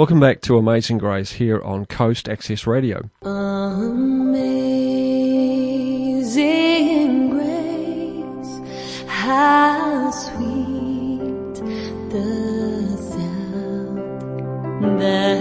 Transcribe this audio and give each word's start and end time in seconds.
Welcome 0.00 0.18
back 0.18 0.40
to 0.42 0.56
Amazing 0.56 0.96
Grace 0.96 1.32
here 1.32 1.60
on 1.60 1.84
Coast 1.84 2.26
Access 2.26 2.66
Radio. 2.66 3.10
Amazing 3.20 4.40
grace, 7.28 8.60
how 9.06 10.10
sweet 10.10 11.54
the 12.08 12.96
sound 13.12 13.98
that 15.02 15.39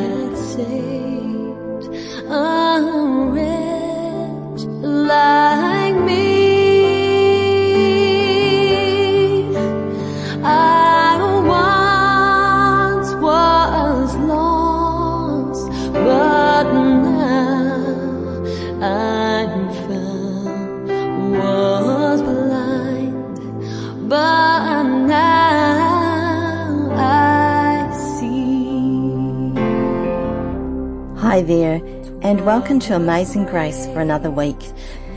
and 32.29 32.45
welcome 32.45 32.79
to 32.79 32.95
Amazing 32.95 33.43
Grace 33.45 33.87
for 33.87 34.01
another 34.01 34.29
week. 34.29 34.59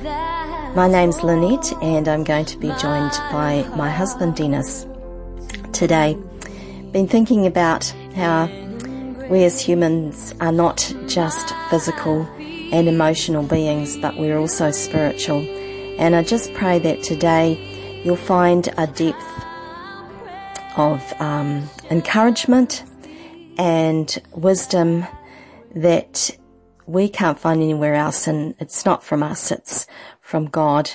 My 0.03 0.89
name's 0.91 1.23
Lynette, 1.23 1.71
and 1.83 2.09
I'm 2.09 2.25
going 2.25 2.47
to 2.47 2.57
be 2.57 2.69
joined 2.81 3.13
by 3.31 3.71
my 3.77 3.91
husband 3.91 4.35
Dennis 4.35 4.87
today. 5.75 6.17
Been 6.91 7.07
thinking 7.07 7.47
about 7.47 7.85
how 8.15 8.47
we 9.29 9.45
as 9.45 9.61
humans 9.61 10.35
are 10.41 10.53
not 10.53 10.91
just 11.07 11.55
physical 11.69 12.23
and 12.39 12.89
emotional 12.89 13.43
beings, 13.43 13.99
but 13.99 14.17
we're 14.17 14.39
also 14.39 14.71
spiritual. 14.71 15.41
And 15.99 16.17
I 16.17 16.23
just 16.23 16.55
pray 16.55 16.79
that 16.79 17.03
today 17.03 18.01
you'll 18.07 18.17
find 18.17 18.69
a 18.79 18.87
depth 18.87 19.45
of 20.79 21.13
um, 21.21 21.69
encouragement 21.91 22.85
and 23.59 24.19
wisdom 24.33 25.05
that 25.75 26.31
we 26.87 27.09
can't 27.09 27.39
find 27.39 27.63
anywhere 27.63 27.95
else 27.95 28.27
and 28.27 28.55
it's 28.59 28.85
not 28.85 29.05
from 29.05 29.23
us, 29.23 29.51
it's 29.51 29.87
from 30.21 30.47
God. 30.47 30.93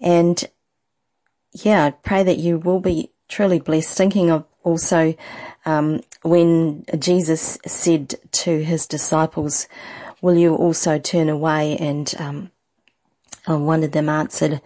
And 0.00 0.42
yeah, 1.52 1.84
I 1.84 1.90
pray 1.90 2.22
that 2.22 2.38
you 2.38 2.58
will 2.58 2.80
be 2.80 3.10
truly 3.28 3.60
blessed. 3.60 3.96
Thinking 3.96 4.30
of 4.30 4.44
also 4.62 5.14
um, 5.64 6.00
when 6.22 6.84
Jesus 6.98 7.58
said 7.66 8.14
to 8.32 8.62
his 8.62 8.86
disciples, 8.86 9.68
will 10.20 10.36
you 10.36 10.54
also 10.54 10.98
turn 10.98 11.28
away? 11.28 11.76
And 11.76 12.14
um, 12.18 12.50
one 13.46 13.82
of 13.82 13.92
them 13.92 14.08
answered 14.08 14.60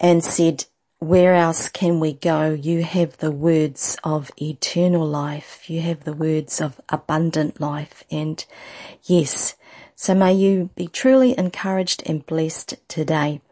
and 0.00 0.24
said, 0.24 0.64
where 0.98 1.34
else 1.34 1.70
can 1.70 1.98
we 1.98 2.12
go? 2.12 2.52
You 2.52 2.82
have 2.82 3.16
the 3.16 3.30
words 3.30 3.96
of 4.04 4.30
eternal 4.40 5.06
life. 5.06 5.68
You 5.70 5.80
have 5.80 6.04
the 6.04 6.12
words 6.12 6.60
of 6.60 6.78
abundant 6.90 7.58
life. 7.58 8.04
And 8.10 8.44
yes, 9.04 9.56
so 10.00 10.14
may 10.14 10.32
you 10.32 10.70
be 10.76 10.88
truly 10.88 11.38
encouraged 11.38 12.02
and 12.06 12.24
blessed 12.24 12.76
today. 12.88 13.42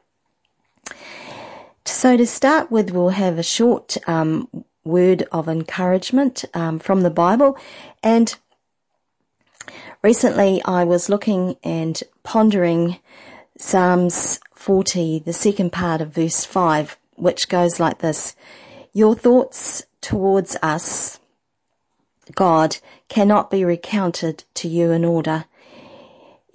So 1.84 2.16
to 2.16 2.27
start 2.27 2.70
with, 2.70 2.91
we'll 2.91 3.10
have 3.10 3.38
a 3.38 3.42
short 3.42 3.98
um, 4.08 4.48
word 4.82 5.24
of 5.30 5.46
encouragement 5.46 6.46
um, 6.54 6.78
from 6.78 7.02
the 7.02 7.10
Bible. 7.10 7.58
And 8.02 8.34
recently 10.02 10.62
I 10.64 10.84
was 10.84 11.10
looking 11.10 11.56
and 11.62 12.02
pondering 12.22 12.96
Psalms 13.58 14.41
40, 14.54 15.19
the 15.19 15.34
second 15.34 15.70
part 15.70 16.00
of 16.00 16.15
verse 16.15 16.47
5 16.47 16.97
which 17.16 17.50
goes 17.50 17.78
like 17.78 17.98
this. 17.98 18.34
Your 18.94 19.15
thoughts 19.15 19.84
towards 20.00 20.56
us, 20.62 21.20
God, 22.34 22.78
cannot 23.10 23.50
be 23.50 23.66
recounted 23.66 24.44
to 24.54 24.66
you 24.66 24.92
in 24.92 25.04
order. 25.04 25.44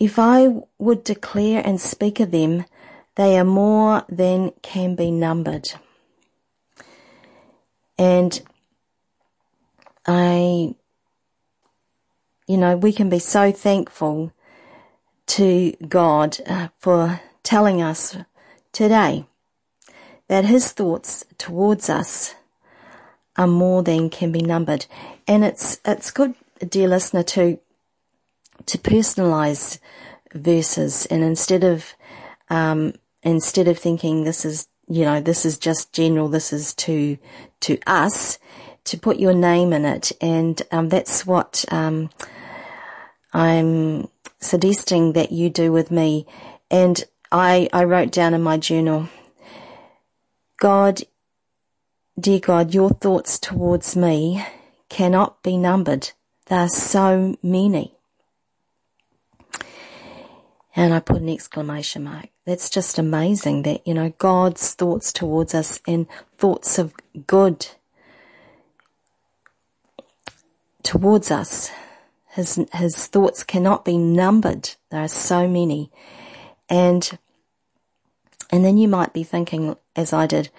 If 0.03 0.19
I 0.19 0.50
would 0.80 1.06
declare 1.06 1.62
and 1.66 1.80
speak 1.80 2.19
of 2.19 2.31
them, 2.31 2.66
they 3.16 3.40
are 3.40 3.46
more 3.46 4.03
than 4.09 4.52
can 4.62 4.96
be 4.96 5.09
numbered. 5.12 5.72
And 7.97 8.42
I, 10.06 10.75
you 12.50 12.58
know, 12.58 12.75
we 12.75 12.92
can 12.92 13.09
be 13.09 13.19
so 13.19 13.53
thankful 13.53 14.34
to 15.28 15.72
God 15.88 16.38
uh, 16.47 16.68
for 16.80 17.22
telling 17.44 17.81
us 17.81 18.18
today 18.74 19.25
that 20.28 20.44
his 20.44 20.74
thoughts 20.74 21.24
towards 21.38 21.90
us 21.90 22.36
are 23.38 23.47
more 23.47 23.81
than 23.81 24.09
can 24.09 24.34
be 24.34 24.42
numbered. 24.42 24.86
And 25.30 25.46
it's, 25.46 25.80
it's 25.86 26.12
good, 26.12 26.36
dear 26.59 26.90
listener, 26.90 27.24
to, 27.24 27.58
to 28.66 28.78
personalize 28.78 29.79
verses 30.34 31.06
and 31.07 31.24
instead 31.24 31.63
of, 31.63 31.94
um, 32.50 32.94
instead 33.22 33.68
of 33.68 33.78
thinking 33.78 34.24
this 34.24 34.46
is, 34.46 34.68
you 34.88 35.06
know, 35.06 35.22
this 35.22 35.46
is 35.46 35.57
just 35.57 35.94
general, 35.94 36.28
this 36.28 36.51
is 36.51 36.74
to, 36.74 37.18
to 37.62 37.78
us, 37.88 38.40
to 38.85 38.97
put 38.97 39.19
your 39.19 39.34
name 39.34 39.72
in 39.74 39.85
it. 39.85 40.12
And, 40.19 40.62
um, 40.72 40.90
that's 40.90 41.25
what, 41.25 41.66
um, 41.72 42.09
I'm 43.34 44.09
suggesting 44.40 45.13
that 45.13 45.31
you 45.31 45.50
do 45.50 45.72
with 45.72 45.90
me. 45.90 46.25
And 46.69 47.03
I, 47.31 47.69
I 47.74 47.84
wrote 47.85 48.12
down 48.12 48.34
in 48.34 48.41
my 48.41 48.57
journal, 48.57 49.09
God, 50.59 51.01
dear 52.19 52.40
God, 52.40 52.74
your 52.74 52.91
thoughts 52.91 53.40
towards 53.40 53.95
me 53.95 54.45
cannot 54.90 55.41
be 55.41 55.57
numbered. 55.57 56.12
There 56.47 56.59
are 56.59 56.69
so 56.69 57.35
many. 57.41 57.93
And 60.76 60.94
I 60.94 61.00
put 61.00 61.22
an 61.22 61.30
exclamation 61.30 62.04
mark. 62.04 62.30
That's 62.46 62.70
just 62.70 62.98
amazing 62.98 63.62
that, 63.64 63.88
you 63.88 63.94
know, 63.94 64.14
God's 64.18 64.74
thoughts 64.74 65.14
towards 65.14 65.54
us 65.54 65.80
and 65.88 66.08
thoughts 66.38 66.80
of 66.80 66.94
good 67.28 67.68
towards 70.82 71.30
us. 71.32 71.72
His, 72.32 72.60
his 72.74 73.08
thoughts 73.08 73.44
cannot 73.44 73.86
be 73.86 73.98
numbered. 73.98 74.72
There 74.90 75.02
are 75.02 75.08
so 75.08 75.48
many. 75.48 75.92
And, 76.68 77.18
and 78.52 78.66
then 78.66 78.78
you 78.78 78.88
might 78.88 79.14
be 79.14 79.24
thinking, 79.24 79.78
as 79.96 80.12
I 80.12 80.26
did, 80.26 80.50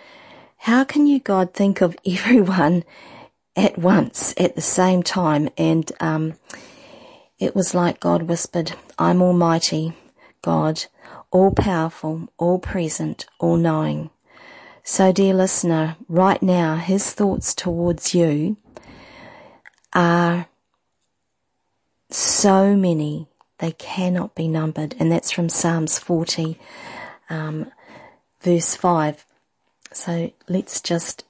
how 0.59 0.85
can 0.85 1.09
you, 1.09 1.19
God, 1.19 1.53
think 1.53 1.81
of 1.81 1.97
everyone 2.07 2.85
at 3.57 3.77
once 3.79 4.33
at 4.37 4.55
the 4.55 4.63
same 4.63 5.03
time? 5.03 5.49
And, 5.59 5.91
um, 5.99 6.35
it 7.39 7.55
was 7.55 7.75
like 7.75 8.01
God 8.01 8.23
whispered, 8.23 8.75
I'm 8.97 9.21
almighty, 9.21 9.93
God, 10.45 10.85
all 11.31 11.53
powerful, 11.53 12.29
all 12.37 12.59
present, 12.59 13.25
all 13.39 13.57
knowing. 13.57 14.11
So 14.83 15.11
dear 15.11 15.33
listener, 15.33 15.97
right 16.07 16.43
now, 16.43 16.77
his 16.77 17.13
thoughts 17.15 17.55
towards 17.55 18.15
you 18.15 18.59
are 19.95 20.47
so 22.11 22.77
many, 22.77 23.27
they 23.57 23.73
cannot 23.73 24.35
be 24.35 24.47
numbered. 24.47 24.95
And 24.99 25.11
that's 25.11 25.31
from 25.31 25.49
Psalms 25.49 25.99
40, 25.99 26.59
um, 27.31 27.73
verse 28.43 28.77
5. 28.77 29.25
So 29.93 30.31
let's 30.47 30.83
just 30.83 31.25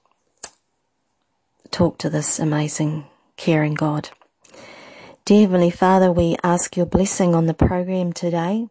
talk 1.70 1.98
to 1.98 2.10
this 2.10 2.40
amazing, 2.40 3.06
caring 3.36 3.74
God. 3.74 4.08
Dear 5.24 5.42
Heavenly 5.42 5.70
Father, 5.70 6.10
we 6.10 6.34
ask 6.42 6.76
your 6.76 6.86
blessing 6.86 7.32
on 7.32 7.46
the 7.46 7.54
program 7.54 8.12
today. 8.12 8.66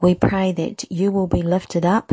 We 0.00 0.14
pray 0.14 0.52
that 0.52 0.90
you 0.90 1.10
will 1.10 1.26
be 1.26 1.42
lifted 1.42 1.84
up. 1.84 2.12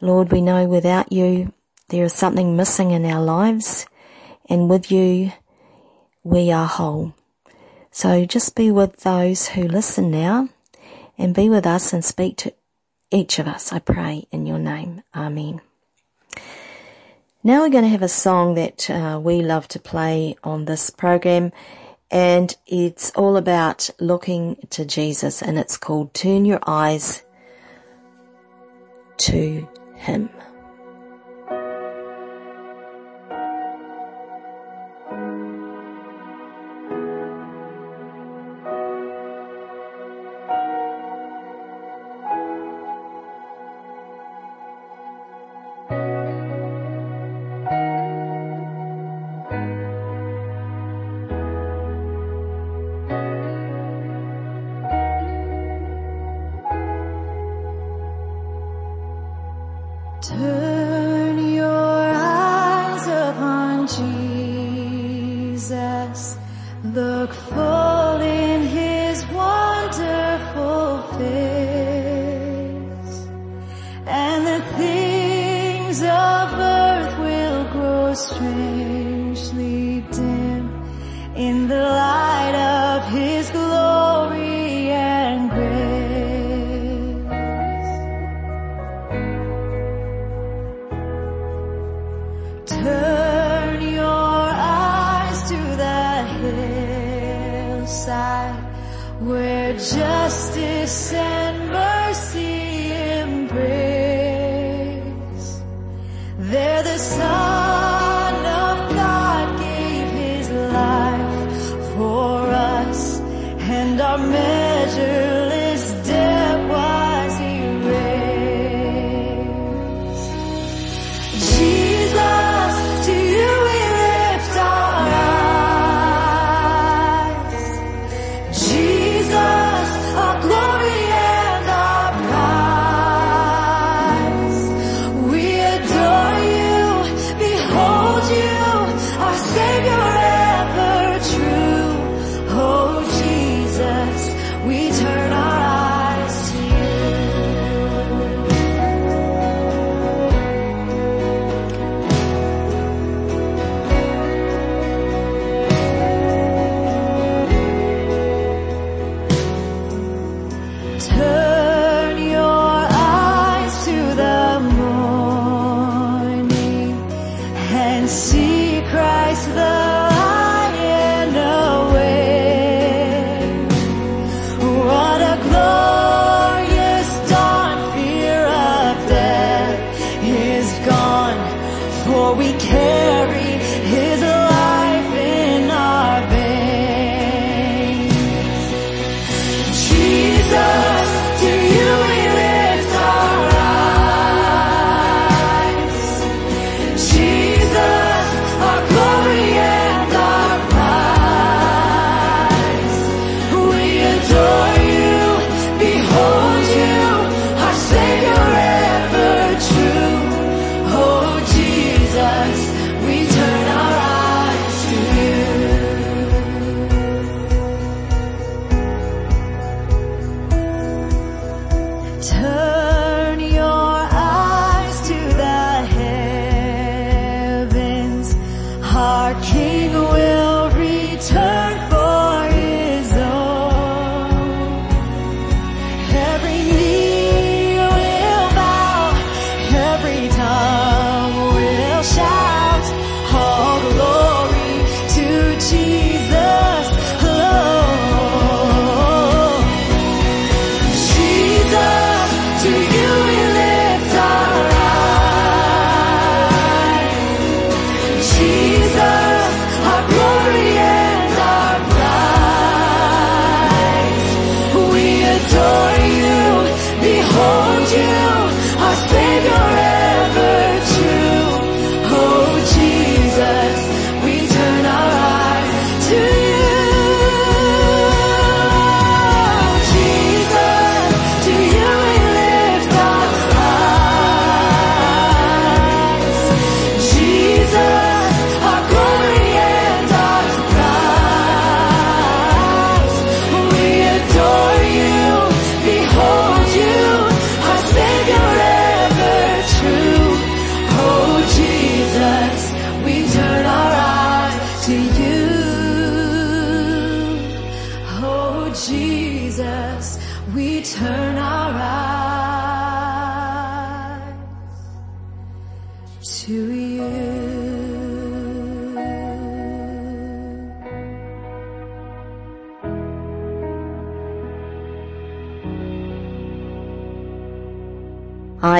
Lord, 0.00 0.32
we 0.32 0.40
know 0.40 0.66
without 0.66 1.12
you 1.12 1.52
there 1.88 2.04
is 2.04 2.12
something 2.12 2.56
missing 2.56 2.90
in 2.90 3.06
our 3.06 3.22
lives 3.22 3.86
and 4.48 4.68
with 4.68 4.90
you 4.90 5.32
we 6.24 6.50
are 6.50 6.66
whole. 6.66 7.14
So 7.90 8.24
just 8.24 8.54
be 8.54 8.70
with 8.70 8.98
those 8.98 9.48
who 9.48 9.68
listen 9.68 10.10
now 10.10 10.48
and 11.18 11.34
be 11.34 11.48
with 11.48 11.66
us 11.66 11.92
and 11.92 12.04
speak 12.04 12.36
to 12.38 12.54
each 13.10 13.38
of 13.38 13.46
us, 13.46 13.72
I 13.72 13.78
pray 13.78 14.26
in 14.32 14.46
your 14.46 14.58
name. 14.58 15.02
Amen. 15.14 15.60
Now 17.44 17.60
we're 17.60 17.70
going 17.70 17.84
to 17.84 17.90
have 17.90 18.02
a 18.02 18.08
song 18.08 18.54
that 18.54 18.88
uh, 18.88 19.20
we 19.22 19.42
love 19.42 19.68
to 19.68 19.78
play 19.78 20.36
on 20.42 20.64
this 20.64 20.90
program 20.90 21.52
and 22.12 22.54
it's 22.66 23.10
all 23.12 23.38
about 23.38 23.88
looking 23.98 24.56
to 24.68 24.84
Jesus 24.84 25.40
and 25.40 25.58
it's 25.58 25.78
called 25.78 26.12
Turn 26.12 26.44
Your 26.44 26.60
Eyes 26.66 27.22
to 29.16 29.66
Him. 29.94 30.28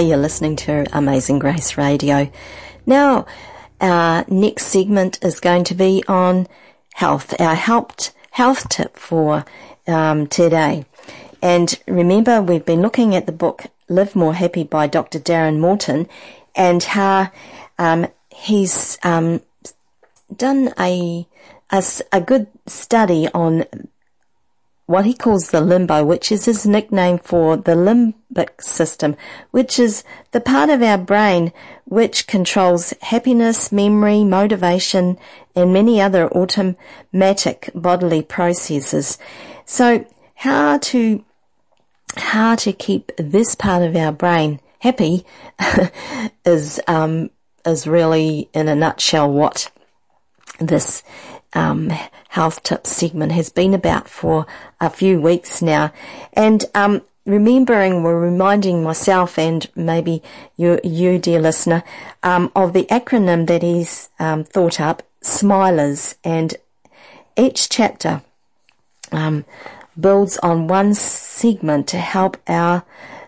You're 0.03 0.17
listening 0.17 0.57
to 0.57 0.85
Amazing 0.93 1.39
Grace 1.39 1.79
Radio. 1.79 2.31
Now, 2.87 3.25
our 3.81 4.25
next 4.27 4.67
segment 4.67 5.23
is 5.23 5.39
going 5.39 5.63
to 5.65 5.75
be 5.75 6.03
on 6.09 6.49
health, 6.95 7.41
our 7.41 7.55
helped 7.55 8.13
health 8.33 8.69
tip 8.69 8.97
for 8.97 9.45
um, 9.87 10.27
today. 10.27 10.87
And 11.41 11.79
remember, 11.87 12.43
we've 12.43 12.65
been 12.65 12.83
looking 12.83 13.15
at 13.15 13.27
the 13.27 13.33
book 13.33 13.67
Live 13.89 14.17
More 14.17 14.35
Happy 14.35 14.65
by 14.65 14.89
Dr. 14.89 15.21
Darren 15.21 15.61
Morton 15.61 16.09
and 16.57 16.83
how 16.83 17.31
um, 17.79 18.09
he's 18.31 18.99
um, 19.05 19.41
done 20.37 20.75
a, 20.81 21.27
a, 21.71 21.85
a, 22.11 22.21
good 22.21 22.49
study 22.67 23.29
on 23.29 23.65
what 24.87 25.07
he 25.07 25.15
calls 25.15 25.51
the 25.51 25.61
limbo, 25.61 26.05
which 26.05 26.33
is 26.33 26.45
his 26.45 26.67
nickname 26.67 27.19
for 27.19 27.57
the 27.57 27.75
limbic 27.75 28.61
system, 28.61 29.17
which 29.51 29.79
is 29.79 30.05
the 30.33 30.41
part 30.41 30.71
of 30.71 30.83
our 30.83 30.99
brain 30.99 31.53
which 31.85 32.27
controls 32.27 32.93
happiness, 33.03 33.71
memory, 33.71 34.25
motivation, 34.25 35.19
and 35.55 35.73
many 35.73 36.01
other 36.01 36.29
automatic 36.35 37.71
bodily 37.75 38.23
processes. 38.23 39.19
So 39.65 40.07
how 40.35 40.79
to, 40.79 41.25
how 42.17 42.57
to 42.57 42.73
keep 42.73 43.13
this 43.17 43.55
part 43.55 43.83
of 43.83 43.95
our 43.95 44.13
brain 44.13 44.61
happy 44.81 45.25
is, 46.45 46.81
um, 46.89 47.31
is 47.65 47.87
really 47.87 48.49
in 48.53 48.69
a 48.69 48.75
nutshell 48.75 49.31
what 49.31 49.71
this 50.59 51.03
um, 51.55 51.93
health 52.33 52.63
tips 52.63 52.91
segment 52.91 53.31
has 53.31 53.51
been 53.51 53.75
about 53.75 54.09
for 54.09 54.47
a 54.81 54.89
few 54.89 55.21
weeks 55.21 55.61
now. 55.61 55.93
And 56.33 56.65
um, 56.75 57.03
remembering, 57.27 58.03
we're 58.03 58.19
reminding 58.19 58.83
myself 58.83 59.39
and 59.39 59.69
maybe 59.77 60.23
you, 60.57 60.81
you 60.83 61.19
dear 61.19 61.41
listener, 61.41 61.85
um, 62.23 62.51
of 62.57 62.73
the 62.73 62.85
acronym 62.85 63.47
that 63.49 63.63
he's 63.63 64.09
um, 64.19 64.45
thought 64.45 64.81
up, 64.81 65.03
Smilers. 65.23 66.15
And 66.25 66.55
each 67.37 67.69
chapter 67.69 68.23
um, 69.13 69.45
builds 70.01 70.39
on 70.39 70.69
one 70.69 70.95
segment 70.95 71.87
to 71.89 71.99
help 71.99 72.39
our 72.49 72.83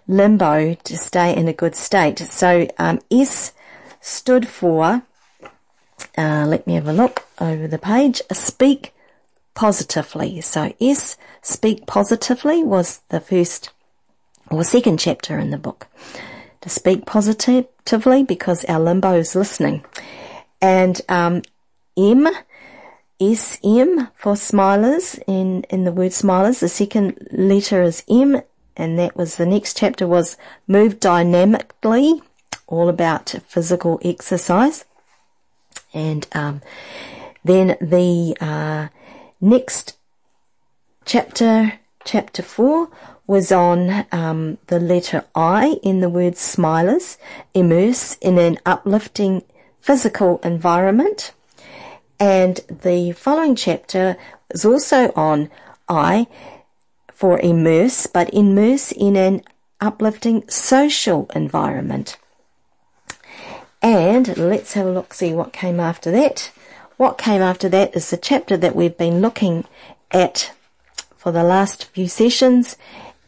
limbo 0.09 0.77
to 0.83 0.97
stay 0.97 1.37
in 1.37 1.47
a 1.47 1.53
good 1.53 1.77
state. 1.77 2.21
So 2.21 2.69
um, 2.79 3.01
S 3.11 3.53
stood 4.01 4.49
for 4.49 5.03
uh, 6.17 6.47
let 6.47 6.67
me 6.67 6.75
have 6.75 6.89
a 6.89 6.93
look 6.93 7.27
over 7.41 7.67
the 7.67 7.79
page. 7.79 8.23
Speak 8.33 8.95
positively. 9.55 10.41
So 10.41 10.75
S, 10.81 11.17
speak 11.43 11.87
positively 11.87 12.63
was 12.63 13.01
the 13.09 13.21
first 13.21 13.71
or 14.51 14.65
second 14.65 14.99
chapter 14.99 15.39
in 15.39 15.51
the 15.51 15.59
book. 15.59 15.87
To 16.63 16.69
speak 16.69 17.07
positively 17.07 18.23
because 18.23 18.65
our 18.65 18.81
limbo 18.81 19.19
is 19.19 19.35
listening. 19.35 19.85
And 20.61 21.01
um, 21.09 21.43
M, 21.97 22.27
SM 23.21 24.07
for 24.17 24.35
smilers 24.35 25.23
in, 25.27 25.63
in 25.65 25.85
the 25.85 25.93
word 25.93 26.13
smilers. 26.13 26.61
The 26.61 26.69
second 26.69 27.29
letter 27.31 27.83
is 27.83 28.03
M 28.09 28.43
and 28.77 28.99
that 28.99 29.17
was 29.17 29.37
the 29.37 29.47
next 29.47 29.77
chapter 29.77 30.07
was 30.07 30.37
move 30.67 30.99
dynamically, 30.99 32.23
all 32.67 32.89
about 32.89 33.35
physical 33.47 34.01
exercise. 34.03 34.85
And 35.95 36.27
um, 36.33 36.61
then 37.45 37.77
the 37.81 38.37
uh, 38.41 38.89
next 39.41 39.97
chapter, 41.05 41.79
chapter 42.05 42.43
four, 42.43 42.91
was 43.27 43.51
on 43.51 44.05
um, 44.13 44.59
the 44.67 44.79
letter 44.79 45.25
I 45.35 45.79
in 45.83 46.01
the 46.01 46.11
word 46.11 46.35
smilers, 46.35 47.17
immerse 47.55 48.17
in 48.21 48.39
an 48.39 48.59
uplifting 48.67 49.43
physical 49.81 50.41
environment. 50.45 51.33
And 52.21 52.61
the 52.69 53.13
following 53.13 53.57
chapter 53.57 54.17
is 54.51 54.65
also 54.65 55.13
on 55.17 55.51
I 55.89 56.27
for 57.13 57.39
immerse, 57.41 58.07
but 58.07 58.33
immerse 58.35 58.93
in 58.93 59.17
an 59.17 59.43
uplifting 59.81 60.49
social 60.49 61.31
environment. 61.35 62.17
And 63.85 64.39
let's 64.39 64.73
have 64.73 64.87
a 64.87 64.91
look, 64.91 65.13
see 65.13 65.35
what 65.35 65.53
came 65.53 65.79
after 65.79 66.11
that. 66.11 66.51
What 66.97 67.19
came 67.19 67.43
after 67.43 67.69
that 67.69 67.95
is 67.95 68.09
the 68.09 68.17
chapter 68.17 68.57
that 68.57 68.75
we've 68.75 68.97
been 68.97 69.21
looking 69.21 69.67
at 70.11 70.53
for 71.19 71.31
the 71.31 71.43
last 71.43 71.85
few 71.85 72.09
sessions, 72.09 72.79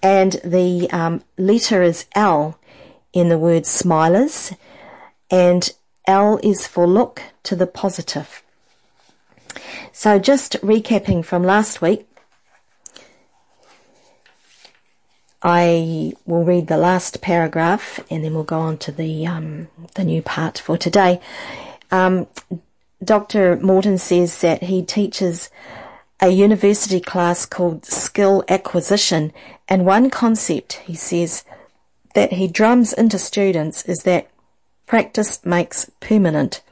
and 0.03 0.41
the 0.43 0.89
um, 0.91 1.23
letter 1.37 1.83
is 1.83 2.07
L 2.15 2.59
in 3.13 3.29
the 3.29 3.37
word 3.37 3.65
smilers, 3.65 4.57
and 5.31 5.75
L 6.07 6.41
is 6.43 6.67
for 6.67 6.87
look 6.87 7.21
to 7.43 7.55
the 7.55 7.67
positive. 7.67 8.43
So 9.93 10.19
just 10.19 10.55
recapping 10.63 11.23
from 11.23 11.43
last 11.43 11.83
week, 11.83 12.09
I 15.43 16.13
will 16.25 16.45
read 16.45 16.67
the 16.67 16.77
last 16.77 17.21
paragraph 17.21 18.01
and 18.11 18.25
then 18.25 18.35
we'll 18.35 18.45
go 18.45 18.61
on 18.61 18.79
to 18.79 18.93
the 18.93 19.27
um, 19.27 19.69
the 19.95 20.05
new 20.05 20.23
part 20.23 20.59
for 20.59 20.77
today. 20.77 21.21
Um, 21.91 22.27
Dr. 23.05 23.57
Morton 23.57 23.99
says 23.99 24.41
that 24.41 24.65
he 24.65 24.83
teaches 24.83 25.51
a 26.21 26.31
university 26.31 27.01
class 27.01 27.45
called 27.45 27.85
skill 27.85 28.43
acquisition, 28.49 29.33
and 29.69 29.85
one 29.85 30.09
concept 30.09 30.75
he 30.85 30.95
says 30.95 31.45
that 32.15 32.33
he 32.33 32.49
drums 32.49 32.95
into 32.95 33.19
students 33.19 33.85
is 33.85 33.99
that 34.05 34.29
practice 34.87 35.45
makes 35.45 35.91
permanent. 36.01 36.63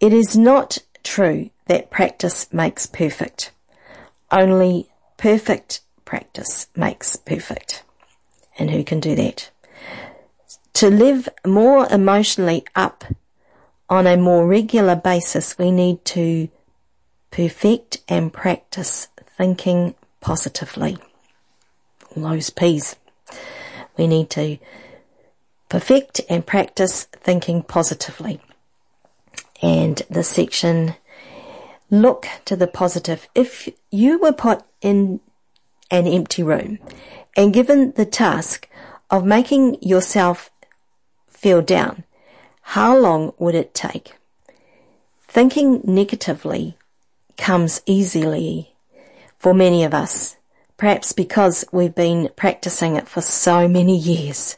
It 0.00 0.12
is 0.12 0.36
not 0.36 0.78
true 1.04 1.50
that 1.66 1.90
practice 1.90 2.52
makes 2.52 2.86
perfect. 2.86 3.52
Only 4.32 4.88
perfect 5.16 5.80
practice 6.08 6.68
makes 6.74 7.16
perfect. 7.16 7.84
And 8.58 8.70
who 8.70 8.82
can 8.82 8.98
do 8.98 9.14
that? 9.16 9.50
To 10.72 10.88
live 10.88 11.28
more 11.46 11.86
emotionally 11.92 12.64
up 12.74 13.04
on 13.90 14.06
a 14.06 14.16
more 14.16 14.46
regular 14.46 14.96
basis, 14.96 15.58
we 15.58 15.70
need 15.70 16.02
to 16.06 16.48
perfect 17.30 17.98
and 18.08 18.32
practice 18.32 19.08
thinking 19.36 19.94
positively. 20.22 20.96
Those 22.16 22.48
P's. 22.48 22.96
We 23.98 24.06
need 24.06 24.30
to 24.30 24.56
perfect 25.68 26.22
and 26.30 26.46
practice 26.46 27.04
thinking 27.04 27.62
positively. 27.62 28.40
And 29.60 30.00
the 30.08 30.22
section, 30.22 30.94
look 31.90 32.26
to 32.46 32.56
the 32.56 32.66
positive. 32.66 33.28
If 33.34 33.68
you 33.90 34.18
were 34.18 34.32
put 34.32 34.62
in 34.80 35.20
an 35.90 36.06
empty 36.06 36.42
room 36.42 36.78
and 37.36 37.54
given 37.54 37.92
the 37.92 38.04
task 38.04 38.68
of 39.10 39.24
making 39.24 39.80
yourself 39.80 40.50
feel 41.28 41.62
down, 41.62 42.04
how 42.62 42.96
long 42.96 43.32
would 43.38 43.54
it 43.54 43.74
take? 43.74 44.14
Thinking 45.22 45.80
negatively 45.84 46.76
comes 47.36 47.80
easily 47.86 48.74
for 49.38 49.54
many 49.54 49.84
of 49.84 49.94
us, 49.94 50.36
perhaps 50.76 51.12
because 51.12 51.64
we've 51.70 51.94
been 51.94 52.28
practicing 52.34 52.96
it 52.96 53.08
for 53.08 53.20
so 53.20 53.68
many 53.68 53.96
years. 53.96 54.56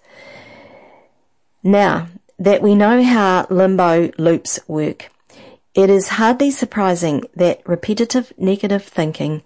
Now 1.62 2.08
that 2.38 2.62
we 2.62 2.74
know 2.74 3.02
how 3.02 3.46
limbo 3.50 4.10
loops 4.16 4.58
work, 4.66 5.10
it 5.74 5.90
is 5.90 6.08
hardly 6.08 6.50
surprising 6.50 7.24
that 7.36 7.60
repetitive 7.66 8.32
negative 8.38 8.84
thinking, 8.84 9.42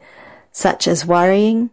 such 0.55 0.87
as 0.87 1.05
worrying, 1.05 1.69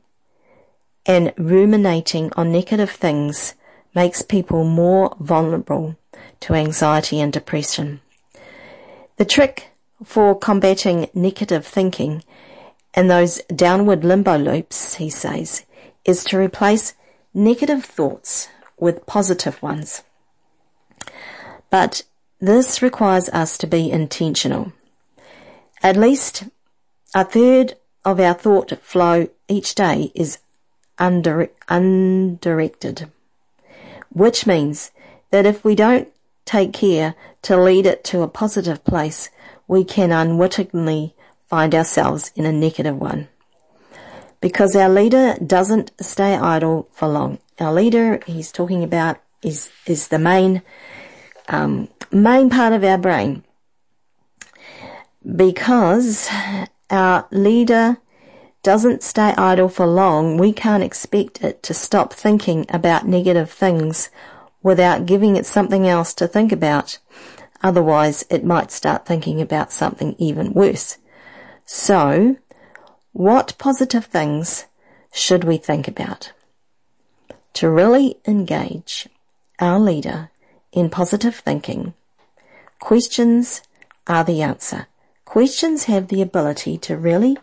and 1.06 1.32
ruminating 1.38 2.32
on 2.36 2.52
negative 2.52 2.90
things 2.90 3.54
makes 3.94 4.24
people 4.24 4.64
more 4.64 5.16
vulnerable 5.20 5.96
to 6.40 6.56
anxiety 6.56 7.22
and 7.22 7.32
depression. 7.32 8.02
The 9.18 9.26
trick 9.26 9.70
for 10.04 10.38
combating 10.38 11.10
negative 11.14 11.66
thinking 11.66 12.24
and 12.96 13.10
those 13.10 13.38
downward 13.56 14.04
limbo 14.04 14.38
loops, 14.38 14.96
he 14.96 15.12
says, 15.12 15.64
is 16.04 16.24
to 16.26 16.40
replace 16.40 16.96
negative 17.36 17.86
thoughts 17.86 18.48
with 18.78 19.06
positive 19.06 19.62
ones. 19.62 20.04
But 21.70 22.02
this 22.40 22.82
requires 22.82 23.30
us 23.30 23.60
to 23.60 23.68
be 23.68 23.92
intentional. 23.92 24.74
At 25.84 25.98
least 25.98 26.46
a 27.14 27.24
third 27.24 27.76
of 28.04 28.20
our 28.20 28.34
thought 28.34 28.72
flow 28.82 29.28
each 29.48 29.76
day 29.76 30.12
is 30.16 30.40
undirected, 30.98 31.52
which 34.10 34.48
means 34.48 34.92
that 35.30 35.46
if 35.46 35.64
we 35.64 35.76
don't 35.76 36.08
take 36.46 36.74
care 36.74 37.16
to 37.42 37.58
lead 37.58 37.86
it 37.86 38.04
to 38.04 38.22
a 38.22 38.28
positive 38.28 38.84
place, 38.84 39.30
we 39.68 39.84
can 39.84 40.12
unwittingly 40.12 41.16
find 41.48 41.74
ourselves 41.74 42.32
in 42.36 42.46
a 42.46 42.52
negative 42.52 42.98
one. 42.98 43.28
Because 44.42 44.76
our 44.76 44.90
leader 44.90 45.36
doesn't 45.46 45.92
stay 46.02 46.36
idle 46.36 46.90
for 46.92 47.08
long. 47.08 47.40
Our 47.60 47.74
leader, 47.74 48.20
he's 48.26 48.52
talking 48.52 48.84
about, 48.84 49.22
is, 49.44 49.70
is 49.86 50.08
the 50.08 50.20
main, 50.20 50.64
um, 51.48 51.90
main 52.12 52.50
part 52.50 52.74
of 52.74 52.84
our 52.84 52.98
brain. 52.98 53.44
Because 55.24 56.28
our 56.92 57.28
leader 57.32 57.98
doesn't 58.64 59.02
stay 59.02 59.34
idle 59.38 59.70
for 59.70 59.88
long, 59.88 60.38
we 60.38 60.54
can't 60.54 60.84
expect 60.84 61.44
it 61.44 61.64
to 61.64 61.74
stop 61.74 62.14
thinking 62.14 62.66
about 62.70 63.08
negative 63.08 63.50
things 63.50 64.10
without 64.62 65.08
giving 65.08 65.36
it 65.36 65.46
something 65.46 65.88
else 65.88 66.14
to 66.14 66.28
think 66.28 66.52
about. 66.52 67.00
Otherwise, 67.64 68.24
it 68.30 68.44
might 68.44 68.72
start 68.72 69.06
thinking 69.06 69.42
about 69.42 69.72
something 69.72 70.16
even 70.20 70.54
worse. 70.54 70.98
So, 71.66 72.38
What 73.14 73.58
positive 73.58 74.06
things 74.06 74.66
should 75.12 75.44
we 75.44 75.58
think 75.58 75.88
about? 75.88 76.32
To 77.56 77.70
really 77.70 78.16
engage 78.26 79.10
our 79.60 79.80
leader 79.80 80.30
in 80.72 80.90
positive 80.90 81.36
thinking, 81.36 81.94
questions 82.80 83.62
are 84.08 84.24
the 84.24 84.42
answer. 84.42 84.88
Questions 85.32 85.86
have 85.86 86.10
the 86.10 86.22
ability 86.22 86.78
to 86.80 86.98
really 86.98 87.38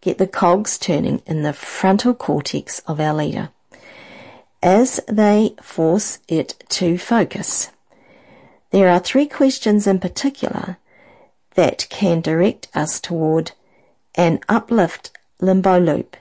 get 0.00 0.16
the 0.16 0.26
cogs 0.26 0.78
turning 0.78 1.20
in 1.26 1.42
the 1.42 1.52
frontal 1.52 2.14
cortex 2.14 2.78
of 2.86 2.98
our 2.98 3.12
leader 3.12 3.50
as 4.62 4.98
they 5.06 5.54
force 5.60 6.20
it 6.26 6.64
to 6.70 6.96
focus. 6.96 7.70
There 8.70 8.88
are 8.88 8.98
three 8.98 9.26
questions 9.26 9.86
in 9.86 9.98
particular 9.98 10.78
that 11.54 11.86
can 11.90 12.22
direct 12.22 12.68
us 12.74 12.98
toward 12.98 13.52
an 14.14 14.40
uplift 14.48 15.10
limbo 15.38 15.78
loop, 15.78 16.16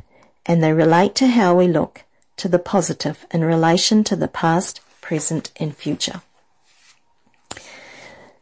and 0.46 0.62
they 0.62 0.74
relate 0.74 1.16
to 1.16 1.28
how 1.28 1.56
we 1.56 1.70
look 1.70 2.04
to 2.36 2.50
the 2.50 2.60
positive 2.60 3.26
in 3.32 3.46
relation 3.46 4.04
to 4.04 4.18
the 4.18 4.28
past, 4.28 4.82
present, 5.00 5.52
and 5.56 5.74
future. 5.74 6.22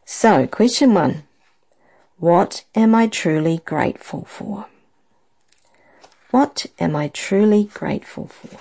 So, 0.04 0.48
question 0.48 0.94
one. 0.94 1.22
What 2.22 2.62
am 2.76 2.94
I 2.94 3.08
truly 3.08 3.62
grateful 3.64 4.24
for? 4.26 4.66
What 6.30 6.66
am 6.78 6.94
I 6.94 7.08
truly 7.08 7.64
grateful 7.64 8.28
for? 8.28 8.60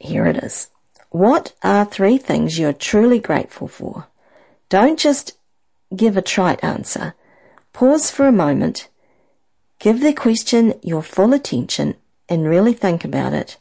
Here 0.00 0.26
it 0.26 0.36
is. 0.36 0.70
What 1.10 1.54
are 1.62 1.84
three 1.84 2.18
things 2.18 2.58
you're 2.58 2.72
truly 2.72 3.20
grateful 3.20 3.68
for? 3.68 4.08
Don't 4.68 4.98
just 4.98 5.38
give 5.94 6.16
a 6.16 6.22
trite 6.22 6.64
answer. 6.64 7.14
Pause 7.72 8.10
for 8.10 8.26
a 8.26 8.32
moment. 8.32 8.88
Give 9.78 10.00
the 10.00 10.12
question 10.12 10.74
your 10.82 11.04
full 11.04 11.32
attention 11.34 11.94
and 12.28 12.48
really 12.48 12.72
think 12.72 13.04
about 13.04 13.32
it. 13.32 13.58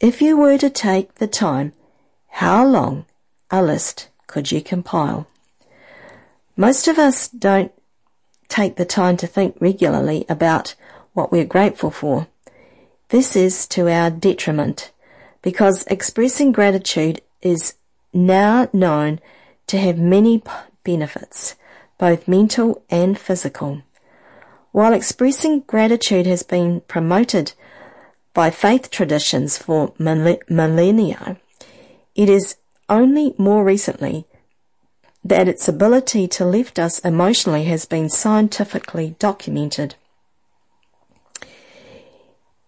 If 0.00 0.20
you 0.20 0.36
were 0.36 0.58
to 0.58 0.68
take 0.68 1.14
the 1.14 1.28
time, 1.28 1.74
how 2.42 2.66
long 2.66 3.04
a 3.52 3.62
list 3.62 4.08
could 4.30 4.50
you 4.52 4.62
compile? 4.62 5.26
Most 6.56 6.88
of 6.88 6.98
us 6.98 7.28
don't 7.28 7.72
take 8.48 8.76
the 8.76 8.84
time 8.84 9.16
to 9.18 9.26
think 9.26 9.56
regularly 9.60 10.24
about 10.28 10.74
what 11.12 11.32
we're 11.32 11.44
grateful 11.44 11.90
for. 11.90 12.26
This 13.08 13.34
is 13.34 13.66
to 13.68 13.88
our 13.88 14.10
detriment 14.10 14.92
because 15.42 15.84
expressing 15.88 16.52
gratitude 16.52 17.20
is 17.42 17.74
now 18.12 18.68
known 18.72 19.20
to 19.66 19.78
have 19.78 19.98
many 19.98 20.42
benefits, 20.84 21.56
both 21.98 22.28
mental 22.28 22.82
and 22.90 23.18
physical. 23.18 23.82
While 24.72 24.92
expressing 24.92 25.60
gratitude 25.60 26.26
has 26.26 26.42
been 26.42 26.82
promoted 26.82 27.52
by 28.32 28.50
faith 28.50 28.90
traditions 28.90 29.58
for 29.58 29.92
millennia, 29.98 31.36
it 32.14 32.28
is 32.28 32.56
only 32.90 33.34
more 33.38 33.64
recently 33.64 34.26
that 35.24 35.48
its 35.48 35.68
ability 35.68 36.26
to 36.26 36.44
lift 36.44 36.78
us 36.78 36.98
emotionally 37.00 37.64
has 37.64 37.84
been 37.84 38.08
scientifically 38.08 39.14
documented. 39.18 39.94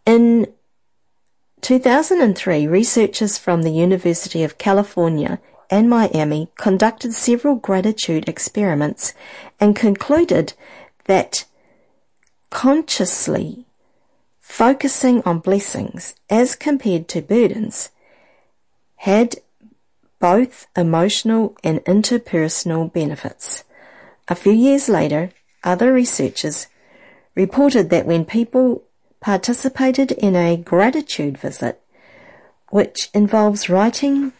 In 0.07 0.53
2003, 1.63 2.67
researchers 2.67 3.39
from 3.39 3.63
the 3.63 3.71
University 3.71 4.43
of 4.43 4.59
California 4.59 5.41
and 5.71 5.89
Miami 5.89 6.51
conducted 6.59 7.15
several 7.15 7.55
gratitude 7.55 8.29
experiments 8.29 9.15
and 9.59 9.75
concluded 9.75 10.53
that 11.07 11.45
consciously 12.51 13.65
focusing 14.39 15.23
on 15.23 15.39
blessings 15.39 16.15
as 16.29 16.55
compared 16.55 17.09
to 17.09 17.23
burdens 17.23 17.91
had 18.97 19.37
both 20.23 20.69
emotional 20.77 21.57
and 21.65 21.81
interpersonal 21.85 22.93
benefits. 22.93 23.65
A 24.29 24.37
few 24.37 24.53
years 24.53 24.89
later, 24.89 25.33
other 25.65 25.93
researchers 25.93 26.69
reported 27.35 27.91
that 27.91 28.07
when 28.07 28.25
people 28.25 28.85
participated 29.19 30.13
in 30.13 30.37
a 30.37 30.57
gratitude 30.57 31.37
visit, 31.37 31.83
which 32.69 33.11
involves 33.13 33.69
writing 33.69 34.33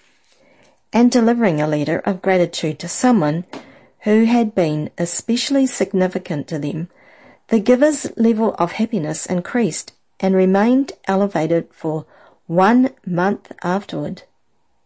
and 0.93 1.11
delivering 1.11 1.61
a 1.61 1.67
letter 1.67 1.99
of 1.99 2.23
gratitude 2.23 2.79
to 2.79 2.87
someone 2.87 3.45
who 4.03 4.23
had 4.23 4.55
been 4.55 4.89
especially 4.99 5.67
significant 5.67 6.47
to 6.47 6.61
them, 6.61 6.89
the 7.49 7.59
giver's 7.59 8.17
level 8.17 8.55
of 8.57 8.73
happiness 8.73 9.27
increased 9.27 9.93
and 10.21 10.37
remained 10.37 10.93
elevated 11.09 11.67
for 11.73 12.07
one 12.47 12.91
month 13.05 13.51
afterward. 13.65 14.23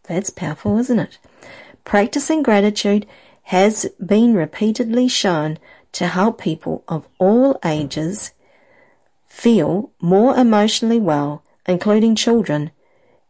That's 0.08 0.30
powerful, 0.30 0.78
isn't 0.78 0.98
it? 0.98 1.18
Practicing 1.84 2.42
gratitude 2.42 3.06
has 3.44 3.86
been 4.04 4.34
repeatedly 4.34 5.08
shown 5.08 5.58
to 5.92 6.06
help 6.08 6.40
people 6.40 6.84
of 6.88 7.06
all 7.18 7.58
ages 7.64 8.32
feel 9.26 9.90
more 10.00 10.36
emotionally 10.36 10.98
well, 11.00 11.42
including 11.66 12.14
children, 12.14 12.70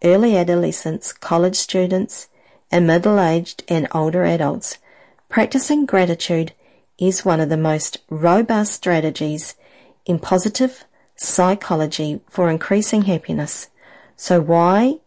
early 0.02 0.36
adolescents, 0.36 1.12
college 1.12 1.56
students, 1.56 2.28
and 2.70 2.86
middle-aged 2.86 3.62
and 3.68 3.88
older 3.92 4.24
adults. 4.24 4.78
Practicing 5.28 5.86
gratitude 5.86 6.52
is 6.98 7.24
one 7.24 7.40
of 7.40 7.48
the 7.48 7.56
most 7.56 7.98
robust 8.08 8.72
strategies 8.72 9.54
in 10.04 10.18
positive 10.18 10.84
psychology 11.14 12.20
for 12.28 12.50
increasing 12.50 13.02
happiness. 13.02 13.68
So 14.16 14.40
why 14.40 15.00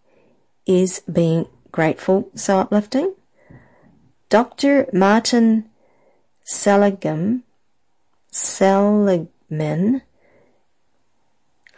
is 0.65 1.01
being 1.12 1.47
grateful 1.71 2.29
so 2.36 2.60
uplifting? 2.60 3.15
Dr. 4.29 4.88
Martin 4.93 5.69
Seligman, 6.43 7.43
Seligman 8.32 10.01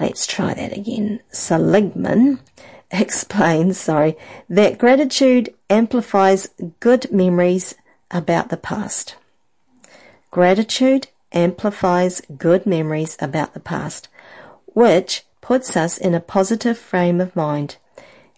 Let's 0.01 0.25
try 0.25 0.55
that 0.55 0.75
again. 0.75 1.19
Seligman 1.31 2.39
explains, 2.91 3.77
sorry, 3.77 4.17
that 4.49 4.79
gratitude 4.79 5.53
amplifies 5.69 6.49
good 6.79 7.11
memories 7.11 7.75
about 8.09 8.49
the 8.49 8.57
past. 8.57 9.15
Gratitude 10.31 11.09
amplifies 11.31 12.23
good 12.35 12.65
memories 12.65 13.15
about 13.19 13.53
the 13.53 13.59
past, 13.59 14.07
which 14.65 15.23
puts 15.39 15.77
us 15.77 15.99
in 15.99 16.15
a 16.15 16.19
positive 16.19 16.79
frame 16.79 17.21
of 17.21 17.35
mind. 17.35 17.77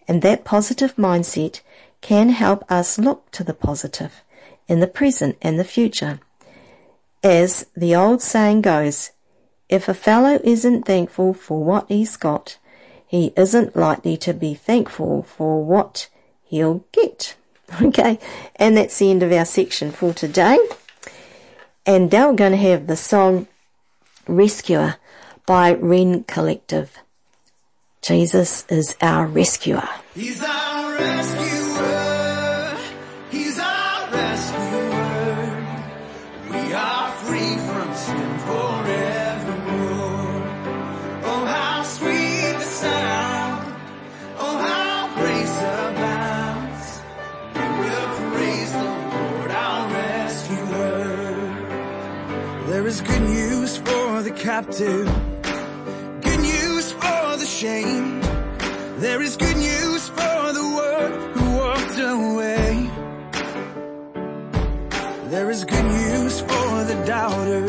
And 0.06 0.22
that 0.22 0.44
positive 0.44 0.96
mindset 0.96 1.60
can 2.00 2.30
help 2.30 2.70
us 2.70 2.98
look 2.98 3.30
to 3.32 3.42
the 3.42 3.54
positive 3.54 4.22
in 4.68 4.80
the 4.80 4.86
present 4.86 5.36
and 5.42 5.58
the 5.58 5.64
future. 5.64 6.20
As 7.22 7.66
the 7.74 7.94
old 7.94 8.20
saying 8.20 8.62
goes, 8.62 9.12
if 9.68 9.88
a 9.88 9.94
fellow 9.94 10.38
isn't 10.44 10.84
thankful 10.84 11.32
for 11.32 11.64
what 11.64 11.86
he's 11.88 12.16
got, 12.16 12.58
he 13.06 13.32
isn't 13.36 13.76
likely 13.76 14.16
to 14.18 14.34
be 14.34 14.54
thankful 14.54 15.22
for 15.22 15.64
what 15.64 16.08
he'll 16.44 16.84
get. 16.92 17.36
Okay, 17.80 18.20
and 18.56 18.76
that's 18.76 18.98
the 18.98 19.10
end 19.10 19.22
of 19.22 19.32
our 19.32 19.46
section 19.46 19.90
for 19.90 20.12
today. 20.12 20.58
And 21.86 22.12
now 22.12 22.28
we're 22.28 22.36
going 22.36 22.52
to 22.52 22.58
have 22.58 22.86
the 22.86 22.96
song 22.96 23.48
Rescuer 24.28 24.96
by 25.46 25.72
Rend 25.72 26.26
Collective. 26.26 26.98
Jesus 28.04 28.64
is 28.68 28.94
our 29.00 29.26
rescuer. 29.26 29.88
He's 30.14 30.42
our 30.42 30.92
rescuer. 30.92 32.76
He's 33.30 33.58
our 33.58 34.10
rescuer. 34.12 35.66
We 36.50 36.74
are 36.74 37.10
free 37.24 37.56
from 37.56 37.94
sin 37.94 38.38
forevermore. 38.40 40.42
Oh, 41.24 41.46
how 41.46 41.82
sweet 41.84 42.52
the 42.58 42.60
sound. 42.60 43.74
Oh, 44.36 44.58
how 44.58 45.08
grace 45.14 45.62
abounds. 45.80 47.00
We 47.54 47.66
will 47.80 48.08
praise 48.34 48.70
the 48.72 48.84
Lord, 48.84 49.50
our 49.50 49.88
rescuer. 49.88 51.06
There 52.66 52.86
is 52.86 53.00
good 53.00 53.22
news 53.22 53.78
for 53.78 54.20
the 54.20 54.32
captive. 54.32 55.08
Shamed. 57.64 58.22
There 58.98 59.22
is 59.22 59.38
good 59.38 59.56
news 59.56 60.08
for 60.10 60.52
the 60.58 60.66
world 60.76 61.12
who 61.34 61.44
walked 61.62 61.98
away. 61.98 62.90
There 65.30 65.50
is 65.50 65.64
good 65.64 65.86
news 65.86 66.40
for 66.42 66.84
the 66.90 67.02
doubter. 67.06 67.66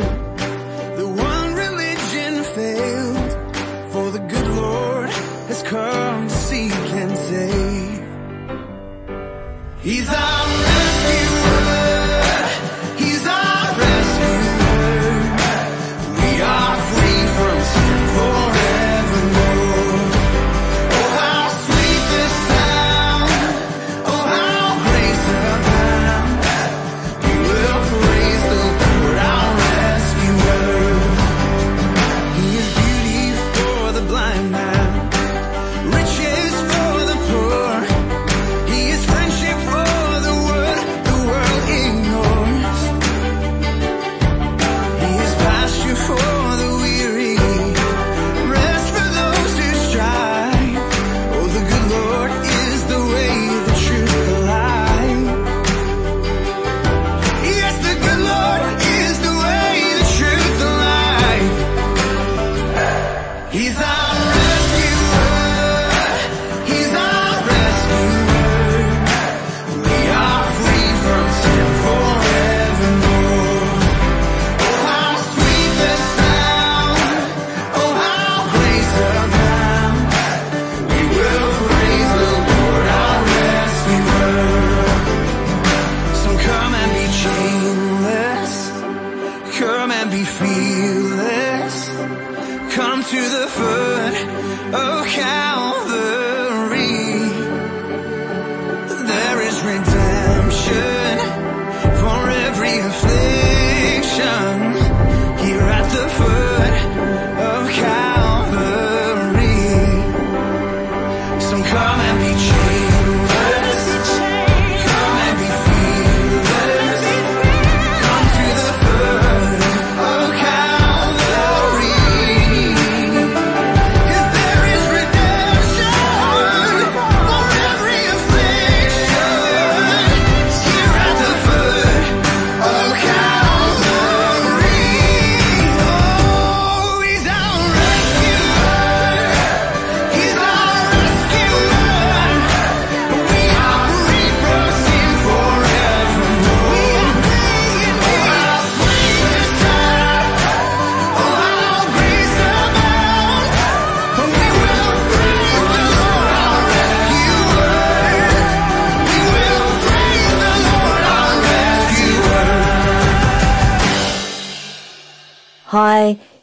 The 1.02 1.08
one 1.08 1.50
religion 1.66 2.44
failed. 2.58 3.32
For 3.94 4.12
the 4.12 4.20
good 4.20 4.50
Lord 4.64 5.10
has 5.48 5.64
come 5.64 6.28
to 6.28 6.36
seek 6.50 6.74
and 7.02 7.18
save. 7.30 8.04
He's 9.82 10.10
our 10.10 10.35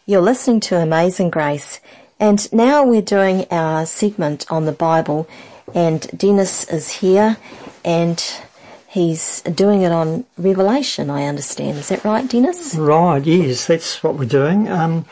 you're 0.07 0.21
listening 0.21 0.61
to 0.61 0.79
Amazing 0.79 1.31
Grace, 1.31 1.81
and 2.19 2.53
now 2.53 2.85
we're 2.85 3.03
doing 3.03 3.47
our 3.51 3.87
segment 3.87 4.51
on 4.51 4.65
the 4.65 4.73
Bible, 4.73 5.29
and 5.75 6.07
Dennis 6.17 6.65
is 6.65 6.91
here, 6.91 7.37
and 7.85 8.23
he's 8.89 9.43
doing 9.43 9.83
it 9.83 9.93
on 9.93 10.25
Revelation, 10.37 11.09
I 11.09 11.25
understand. 11.27 11.79
Is 11.79 11.89
that 11.89 12.05
right, 12.05 12.29
Dennis? 12.29 12.75
Right, 12.75 13.25
yes, 13.25 13.67
that's 13.67 14.03
what 14.03 14.17
we're 14.17 14.25
doing. 14.25 14.69
Um, 14.69 15.05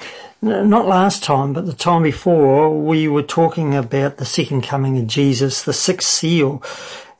not 0.42 0.86
last 0.86 1.22
time, 1.22 1.52
but 1.52 1.66
the 1.66 1.72
time 1.72 2.02
before, 2.02 2.70
we 2.76 3.06
were 3.06 3.22
talking 3.22 3.74
about 3.74 4.16
the 4.16 4.24
second 4.24 4.62
coming 4.62 4.98
of 4.98 5.06
Jesus, 5.06 5.62
the 5.62 5.72
sixth 5.72 6.08
seal. 6.08 6.62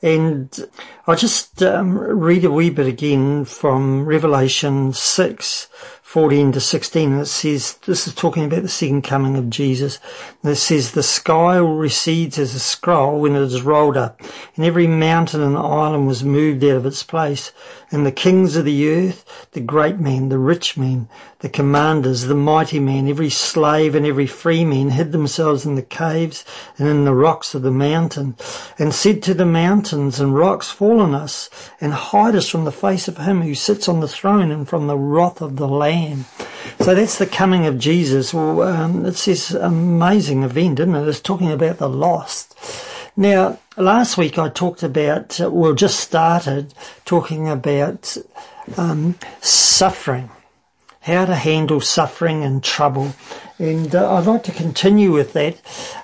And 0.01 0.67
I'll 1.05 1.15
just 1.15 1.61
um, 1.61 1.95
read 1.97 2.43
a 2.43 2.51
wee 2.51 2.71
bit 2.71 2.87
again 2.87 3.45
from 3.45 4.05
Revelation 4.05 4.93
6, 4.93 5.67
14 6.11 6.51
to 6.51 6.59
16. 6.59 7.13
It 7.19 7.25
says, 7.27 7.75
this 7.85 8.05
is 8.05 8.13
talking 8.13 8.43
about 8.43 8.63
the 8.63 8.67
second 8.67 9.03
coming 9.03 9.37
of 9.37 9.49
Jesus. 9.49 9.97
And 10.43 10.51
it 10.51 10.57
says, 10.57 10.91
the 10.91 11.03
sky 11.03 11.55
recedes 11.55 12.37
as 12.37 12.53
a 12.53 12.59
scroll 12.59 13.21
when 13.21 13.33
it 13.33 13.41
is 13.43 13.61
rolled 13.61 13.95
up, 13.95 14.19
and 14.57 14.65
every 14.65 14.87
mountain 14.87 15.39
and 15.39 15.55
island 15.55 16.07
was 16.07 16.21
moved 16.21 16.65
out 16.65 16.75
of 16.75 16.85
its 16.85 17.01
place. 17.01 17.53
And 17.93 18.05
the 18.05 18.11
kings 18.11 18.55
of 18.55 18.63
the 18.63 18.89
earth, 18.89 19.49
the 19.51 19.59
great 19.59 19.99
men, 19.99 20.29
the 20.29 20.37
rich 20.37 20.77
men, 20.77 21.09
the 21.39 21.49
commanders, 21.49 22.23
the 22.23 22.35
mighty 22.35 22.79
men, 22.79 23.09
every 23.09 23.29
slave 23.29 23.95
and 23.95 24.05
every 24.05 24.27
free 24.27 24.63
man 24.63 24.91
hid 24.91 25.11
themselves 25.11 25.65
in 25.65 25.75
the 25.75 25.81
caves 25.81 26.45
and 26.77 26.87
in 26.87 27.03
the 27.03 27.13
rocks 27.13 27.53
of 27.53 27.63
the 27.63 27.71
mountain, 27.71 28.37
and 28.79 28.93
said 28.93 29.21
to 29.23 29.33
the 29.33 29.45
mountains 29.45 30.21
and 30.21 30.35
rocks, 30.35 30.71
fall 30.71 31.01
on 31.01 31.13
us, 31.13 31.49
and 31.81 31.91
hide 31.91 32.33
us 32.33 32.47
from 32.47 32.63
the 32.63 32.71
face 32.71 33.09
of 33.09 33.17
him 33.17 33.41
who 33.41 33.53
sits 33.53 33.89
on 33.89 33.99
the 33.99 34.07
throne 34.07 34.51
and 34.51 34.69
from 34.69 34.87
the 34.87 34.97
wrath 34.97 35.41
of 35.41 35.57
the 35.57 35.67
Lamb. 35.67 36.25
So 36.79 36.95
that's 36.95 37.17
the 37.17 37.25
coming 37.25 37.65
of 37.65 37.77
Jesus. 37.77 38.33
Well, 38.33 38.61
um, 38.61 39.05
it's 39.05 39.25
this 39.25 39.51
amazing 39.51 40.43
event, 40.43 40.79
isn't 40.79 40.95
it? 40.95 41.07
It's 41.07 41.19
talking 41.19 41.51
about 41.51 41.77
the 41.77 41.89
lost. 41.89 42.55
Now, 43.15 43.59
last 43.75 44.17
week 44.17 44.37
I 44.37 44.49
talked 44.49 44.83
about, 44.83 45.37
well, 45.39 45.73
just 45.73 45.99
started 45.99 46.73
talking 47.03 47.49
about 47.49 48.15
um, 48.77 49.15
suffering, 49.41 50.29
how 51.01 51.25
to 51.25 51.35
handle 51.35 51.81
suffering 51.81 52.43
and 52.43 52.63
trouble. 52.63 53.13
And 53.59 53.93
uh, 53.93 54.15
I'd 54.15 54.25
like 54.25 54.43
to 54.43 54.51
continue 54.53 55.11
with 55.11 55.33
that, 55.33 55.59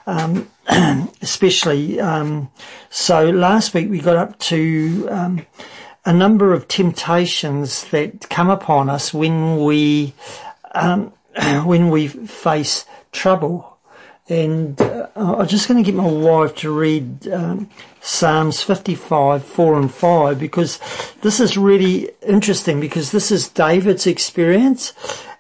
um, 0.06 0.50
especially. 1.22 2.00
Um, 2.00 2.52
so 2.90 3.30
last 3.30 3.74
week 3.74 3.90
we 3.90 4.00
got 4.00 4.18
up 4.18 4.38
to 4.40 5.08
um, 5.10 5.46
a 6.06 6.12
number 6.12 6.54
of 6.54 6.68
temptations 6.68 7.86
that 7.86 8.30
come 8.30 8.50
upon 8.50 8.90
us 8.90 9.14
when 9.14 9.64
we 9.64 10.14
um, 10.76 11.14
when 11.64 11.90
we 11.90 12.08
face 12.08 12.86
trouble. 13.14 13.77
And 14.30 14.80
uh, 14.82 15.08
I'm 15.16 15.48
just 15.48 15.68
going 15.68 15.82
to 15.82 15.90
get 15.90 15.96
my 15.98 16.10
wife 16.10 16.56
to 16.58 16.72
read 16.72 17.28
um, 17.30 17.70
Psalms 18.02 18.62
55, 18.62 19.44
4 19.44 19.80
and 19.80 19.92
5 19.92 20.40
because 20.40 20.80
this 21.22 21.40
is 21.40 21.58
really 21.58 22.10
interesting 22.26 22.80
because 22.80 23.12
this 23.12 23.32
is 23.32 23.48
David's 23.48 24.06
experience. 24.06 24.94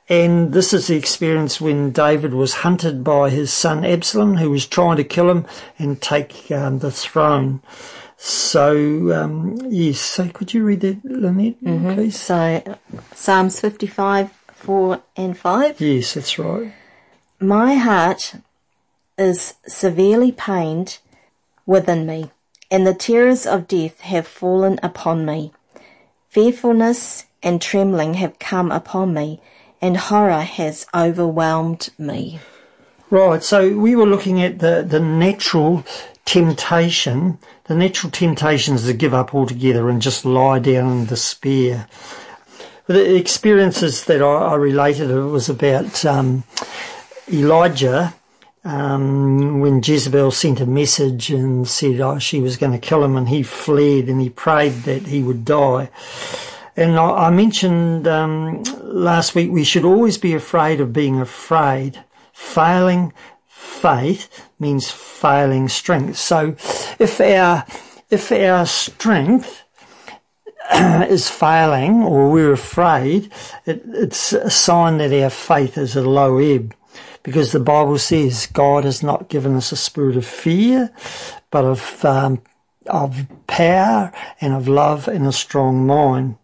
And 0.09 0.53
this 0.53 0.71
is 0.71 0.87
the 0.87 0.95
experience 0.95 1.59
when 1.59 1.91
David 1.91 2.33
was 2.33 2.55
hunted 2.55 3.03
by 3.03 3.29
his 3.29 3.51
son 3.51 3.83
Absalom, 3.83 4.37
who 4.37 4.49
was 4.49 4.65
trying 4.65 4.95
to 4.97 5.03
kill 5.03 5.29
him 5.29 5.45
and 5.77 6.01
take 6.01 6.49
um, 6.49 6.79
the 6.79 6.91
throne. 6.91 7.61
So, 8.15 9.13
um, 9.13 9.57
yes, 9.67 9.99
so 9.99 10.29
could 10.29 10.53
you 10.53 10.63
read 10.63 10.79
that, 10.81 11.03
Lynette, 11.03 11.59
please? 11.59 12.19
So, 12.19 12.77
Psalms 13.13 13.59
55, 13.59 14.31
4 14.31 15.01
and 15.17 15.37
5. 15.37 15.81
Yes, 15.81 16.13
that's 16.13 16.39
right. 16.39 16.73
My 17.39 17.75
heart 17.75 18.35
is 19.17 19.55
severely 19.65 20.31
pained 20.31 20.99
within 21.65 22.05
me, 22.05 22.31
and 22.69 22.85
the 22.85 22.93
terrors 22.93 23.45
of 23.45 23.67
death 23.67 23.99
have 24.01 24.27
fallen 24.27 24.79
upon 24.83 25.25
me. 25.25 25.51
Fearfulness 26.29 27.25
and 27.41 27.61
trembling 27.61 28.15
have 28.15 28.39
come 28.39 28.71
upon 28.71 29.13
me, 29.13 29.41
and 29.81 29.97
horror 29.97 30.41
has 30.41 30.85
overwhelmed 30.93 31.89
me. 31.97 32.39
Right, 33.09 33.41
so 33.41 33.77
we 33.77 33.95
were 33.95 34.05
looking 34.05 34.41
at 34.41 34.59
the, 34.59 34.85
the 34.87 34.99
natural 34.99 35.85
temptation. 36.25 37.39
The 37.65 37.75
natural 37.75 38.11
temptation 38.11 38.75
is 38.75 38.85
to 38.85 38.93
give 38.93 39.13
up 39.13 39.33
altogether 39.33 39.89
and 39.89 40.01
just 40.01 40.25
lie 40.25 40.59
down 40.59 40.91
in 40.91 41.05
despair. 41.05 41.87
But 42.85 42.93
the 42.93 43.15
experiences 43.15 44.05
that 44.05 44.21
I, 44.21 44.25
I 44.25 44.55
related 44.55 45.09
it 45.09 45.21
was 45.21 45.49
about 45.49 46.03
um, 46.05 46.43
Elijah 47.31 48.13
um, 48.67 49.59
when 49.61 49.81
Jezebel 49.81 50.31
sent 50.31 50.59
a 50.59 50.65
message 50.65 51.29
and 51.29 51.67
said 51.67 52.01
oh, 52.01 52.19
she 52.19 52.39
was 52.39 52.57
going 52.57 52.73
to 52.73 52.77
kill 52.77 53.03
him, 53.03 53.15
and 53.15 53.29
he 53.29 53.43
fled 53.43 54.09
and 54.09 54.21
he 54.21 54.29
prayed 54.29 54.73
that 54.83 55.07
he 55.07 55.23
would 55.23 55.45
die. 55.45 55.89
And 56.75 56.99
I, 56.99 57.31
mentioned 57.31 58.07
um, 58.07 58.61
last 58.83 59.33
week 59.33 59.49
we 59.49 59.63
should 59.63 59.83
always 59.83 60.19
be 60.19 60.35
afraid 60.35 60.79
of 60.79 60.93
being 60.93 61.19
afraid. 61.19 62.03
Failing 62.33 63.13
faith 63.47 64.47
means 64.59 64.91
failing 64.91 65.69
strength. 65.69 66.17
So 66.17 66.55
if 66.99 67.19
our 67.19 67.65
if 68.11 68.31
our 68.31 68.65
strength 68.67 69.63
is 70.73 71.29
failing 71.29 72.03
or 72.03 72.29
we're 72.29 72.53
afraid, 72.53 73.31
it, 73.65 73.81
it's 73.87 74.33
a 74.33 74.51
sign 74.51 74.99
that 74.99 75.11
our 75.11 75.31
faith 75.31 75.79
is 75.79 75.97
at 75.97 76.05
a 76.05 76.09
low 76.09 76.37
ebb. 76.37 76.75
Because 77.27 77.51
the 77.51 77.59
Bible 77.59 77.97
says 77.97 78.45
God 78.45 78.85
has 78.85 79.03
not 79.03 79.27
given 79.27 79.57
us 79.57 79.73
a 79.73 79.75
spirit 79.75 80.15
of 80.15 80.25
fear, 80.25 80.93
but 81.51 81.65
of 81.65 82.05
um, 82.05 82.41
of 82.85 83.27
power 83.47 84.13
and 84.39 84.53
of 84.53 84.69
love 84.69 85.09
and 85.09 85.27
a 85.27 85.33
strong 85.33 85.85
mind. 85.85 86.37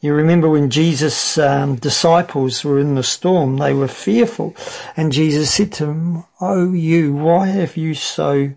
You 0.00 0.14
remember 0.14 0.48
when 0.48 0.70
Jesus' 0.70 1.38
um, 1.38 1.74
disciples 1.74 2.62
were 2.62 2.78
in 2.78 2.94
the 2.94 3.02
storm, 3.02 3.56
they 3.56 3.74
were 3.74 3.88
fearful. 3.88 4.54
And 4.96 5.10
Jesus 5.10 5.52
said 5.52 5.72
to 5.72 5.86
them, 5.86 6.24
Oh, 6.40 6.72
you, 6.72 7.14
why 7.14 7.48
have 7.48 7.76
you 7.76 7.94
so, 7.94 8.52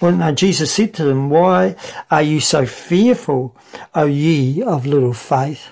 well, 0.00 0.12
no, 0.12 0.32
Jesus 0.32 0.72
said 0.72 0.94
to 0.94 1.04
them, 1.04 1.28
why 1.28 1.76
are 2.10 2.22
you 2.22 2.40
so 2.40 2.64
fearful, 2.64 3.54
O 3.94 4.06
ye 4.06 4.62
of 4.62 4.86
little 4.86 5.12
faith? 5.12 5.68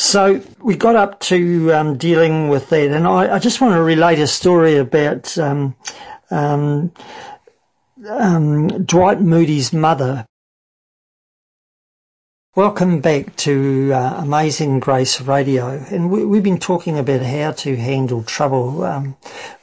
So 0.00 0.40
we 0.62 0.76
got 0.76 0.96
up 0.96 1.20
to 1.20 1.74
um, 1.74 1.98
dealing 1.98 2.48
with 2.48 2.70
that, 2.70 2.90
and 2.90 3.06
I, 3.06 3.34
I, 3.34 3.38
just 3.38 3.60
want 3.60 3.74
to 3.74 3.82
relate 3.82 4.18
a 4.18 4.26
story 4.26 4.78
about 4.78 5.36
um, 5.36 5.76
um, 6.30 6.90
um 8.08 8.82
Dwight 8.86 9.20
Moody's 9.20 9.74
mother. 9.74 10.24
Welcome 12.60 13.00
back 13.00 13.36
to 13.36 13.90
uh, 13.94 14.20
Amazing 14.22 14.80
Grace 14.80 15.18
Radio, 15.22 15.82
and 15.90 16.10
we, 16.10 16.36
have 16.36 16.44
been 16.44 16.58
talking 16.58 16.98
about 16.98 17.22
how 17.22 17.52
to 17.52 17.74
handle 17.74 18.22
trouble, 18.22 18.84
um, 18.84 19.16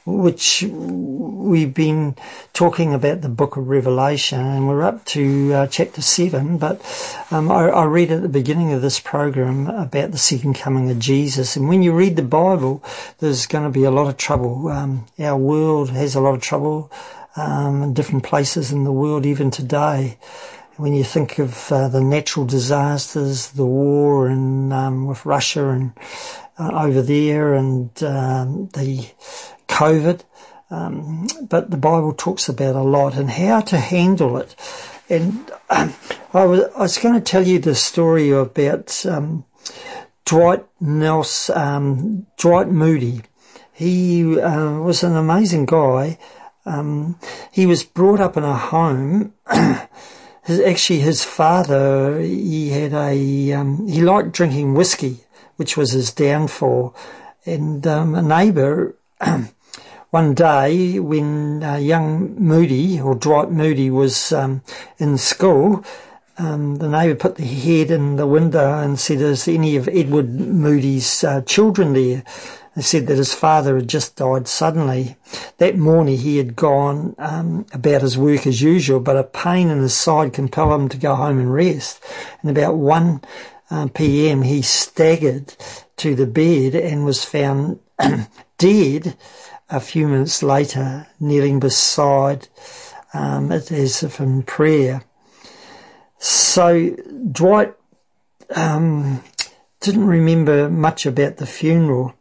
which 0.04 0.64
we've 0.68 1.72
been 1.72 2.16
talking 2.54 2.92
about 2.92 3.20
the 3.20 3.28
Book 3.28 3.56
of 3.56 3.68
Revelation, 3.68 4.40
and 4.40 4.66
we're 4.66 4.82
up 4.82 5.04
to 5.04 5.54
uh, 5.54 5.66
chapter 5.68 6.02
seven. 6.02 6.58
But 6.58 6.82
um, 7.30 7.52
I, 7.52 7.68
I, 7.68 7.84
read 7.84 8.10
at 8.10 8.22
the 8.22 8.28
beginning 8.28 8.72
of 8.72 8.82
this 8.82 8.98
program 8.98 9.68
about 9.68 10.10
the 10.10 10.18
second 10.18 10.54
coming 10.54 10.90
of 10.90 10.98
Jesus, 10.98 11.54
and 11.54 11.68
when 11.68 11.84
you 11.84 11.92
read 11.92 12.16
the 12.16 12.22
Bible, 12.22 12.82
there's 13.20 13.46
going 13.46 13.62
to 13.62 13.70
be 13.70 13.84
a 13.84 13.92
lot 13.92 14.08
of 14.08 14.16
trouble. 14.16 14.66
Um, 14.66 15.06
our 15.20 15.36
world 15.36 15.90
has 15.90 16.16
a 16.16 16.20
lot 16.20 16.34
of 16.34 16.42
trouble 16.42 16.90
um, 17.36 17.80
in 17.80 17.94
different 17.94 18.24
places 18.24 18.72
in 18.72 18.82
the 18.82 18.90
world, 18.90 19.24
even 19.24 19.52
today 19.52 20.18
when 20.78 20.94
you 20.94 21.02
think 21.02 21.40
of 21.40 21.72
uh, 21.72 21.88
the 21.88 22.00
natural 22.00 22.46
disasters, 22.46 23.50
the 23.50 23.66
war 23.66 24.28
and 24.28 24.72
um, 24.72 25.06
with 25.06 25.26
Russia 25.26 25.70
and 25.70 25.92
uh, 26.56 26.70
over 26.84 27.02
there, 27.02 27.54
and 27.54 27.90
um, 28.02 28.68
the 28.68 29.10
COVID. 29.66 30.20
Um, 30.70 31.26
but 31.48 31.70
the 31.70 31.76
Bible 31.76 32.12
talks 32.12 32.48
about 32.48 32.76
a 32.76 32.82
lot 32.82 33.16
and 33.16 33.28
how 33.28 33.60
to 33.62 33.78
handle 33.78 34.38
it. 34.38 34.54
And 35.08 35.50
um, 35.68 35.94
I, 36.32 36.44
was, 36.44 36.60
I 36.76 36.80
was 36.80 36.98
going 36.98 37.14
to 37.14 37.20
tell 37.20 37.46
you 37.46 37.58
the 37.58 37.74
story 37.74 38.30
about 38.30 39.04
um, 39.04 39.44
Dwight 40.24 40.64
Nelson, 40.80 41.58
um, 41.58 42.26
Dwight 42.36 42.68
Moody. 42.68 43.22
He 43.72 44.38
uh, 44.40 44.78
was 44.78 45.02
an 45.02 45.16
amazing 45.16 45.66
guy. 45.66 46.18
he 47.50 47.66
was 47.66 47.82
brought 47.82 48.20
up 48.20 48.36
in 48.36 48.44
a 48.44 48.56
home. 48.56 49.34
his, 50.48 50.60
actually 50.60 51.00
his 51.00 51.22
father, 51.22 52.18
he 52.20 52.70
had 52.70 52.94
a, 52.94 53.52
um, 53.52 53.86
he 53.86 54.00
liked 54.00 54.32
drinking 54.32 54.72
whiskey, 54.72 55.18
which 55.56 55.76
was 55.76 55.92
his 55.92 56.10
downfall. 56.10 56.96
And 57.44 57.86
um, 57.86 58.14
a 58.14 58.22
neighbour, 58.22 58.96
one 60.10 60.32
day 60.32 60.98
when 60.98 61.62
uh, 61.62 61.76
young 61.76 62.34
Moody, 62.36 62.98
or 62.98 63.14
Dwight 63.14 63.50
Moody, 63.50 63.90
was 63.90 64.32
um, 64.32 64.62
in 64.96 65.18
school, 65.18 65.84
um, 66.38 66.76
the 66.76 66.88
neighbour 66.88 67.14
put 67.14 67.36
the 67.36 67.44
head 67.44 67.90
in 67.90 68.16
the 68.16 68.26
window 68.26 68.78
and 68.78 68.98
said, 68.98 69.20
is 69.20 69.48
any 69.48 69.76
of 69.76 69.86
Edward 69.88 70.30
Moody's 70.30 71.24
uh, 71.24 71.42
children 71.42 71.92
there? 71.92 72.22
He 72.78 72.84
said 72.84 73.08
that 73.08 73.18
his 73.18 73.34
father 73.34 73.74
had 73.74 73.88
just 73.88 74.14
died 74.14 74.46
suddenly. 74.46 75.16
That 75.56 75.76
morning 75.76 76.16
he 76.16 76.36
had 76.36 76.54
gone 76.54 77.16
um, 77.18 77.66
about 77.72 78.02
his 78.02 78.16
work 78.16 78.46
as 78.46 78.62
usual, 78.62 79.00
but 79.00 79.16
a 79.16 79.24
pain 79.24 79.68
in 79.68 79.80
his 79.80 79.94
side 79.94 80.32
compelled 80.32 80.82
him 80.82 80.88
to 80.90 80.96
go 80.96 81.16
home 81.16 81.40
and 81.40 81.52
rest. 81.52 82.00
And 82.40 82.56
about 82.56 82.76
1 82.76 83.20
uh, 83.72 83.88
p.m. 83.92 84.42
he 84.42 84.62
staggered 84.62 85.56
to 85.96 86.14
the 86.14 86.28
bed 86.28 86.76
and 86.76 87.04
was 87.04 87.24
found 87.24 87.80
dead 88.58 89.16
a 89.68 89.80
few 89.80 90.06
minutes 90.06 90.44
later, 90.44 91.08
kneeling 91.18 91.58
beside 91.58 92.46
um, 93.12 93.50
it 93.50 93.72
as 93.72 94.04
if 94.04 94.20
in 94.20 94.44
prayer. 94.44 95.02
So 96.18 96.90
Dwight 96.90 97.74
um, 98.54 99.24
didn't 99.80 100.06
remember 100.06 100.70
much 100.70 101.06
about 101.06 101.38
the 101.38 101.46
funeral. 101.46 102.14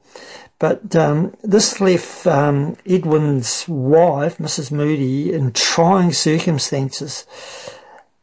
But 0.59 0.95
um, 0.95 1.35
this 1.43 1.79
left 1.79 2.25
um, 2.25 2.77
Edwin's 2.85 3.67
wife, 3.67 4.39
Mrs. 4.39 4.71
Moody, 4.71 5.31
in 5.31 5.51
trying 5.53 6.13
circumstances, 6.13 7.27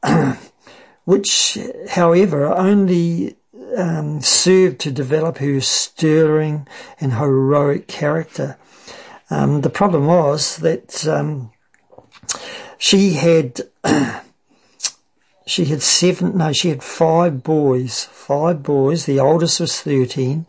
which, 1.05 1.59
however, 1.91 2.47
only 2.47 3.37
um, 3.77 4.21
served 4.21 4.81
to 4.81 4.91
develop 4.91 5.39
her 5.39 5.61
stirring 5.61 6.67
and 7.01 7.15
heroic 7.15 7.87
character. 7.87 8.57
Um, 9.31 9.61
the 9.61 9.71
problem 9.71 10.07
was 10.07 10.57
that 10.59 11.07
um, 11.07 11.53
she 12.79 13.15
had 13.15 13.61
she 15.47 15.67
had 15.67 15.83
seven 15.83 16.37
no 16.37 16.53
she 16.53 16.69
had 16.71 16.83
five 16.83 17.43
boys 17.43 18.05
five 18.05 18.63
boys 18.63 19.07
the 19.07 19.21
oldest 19.21 19.61
was 19.61 19.81
13 19.81 20.47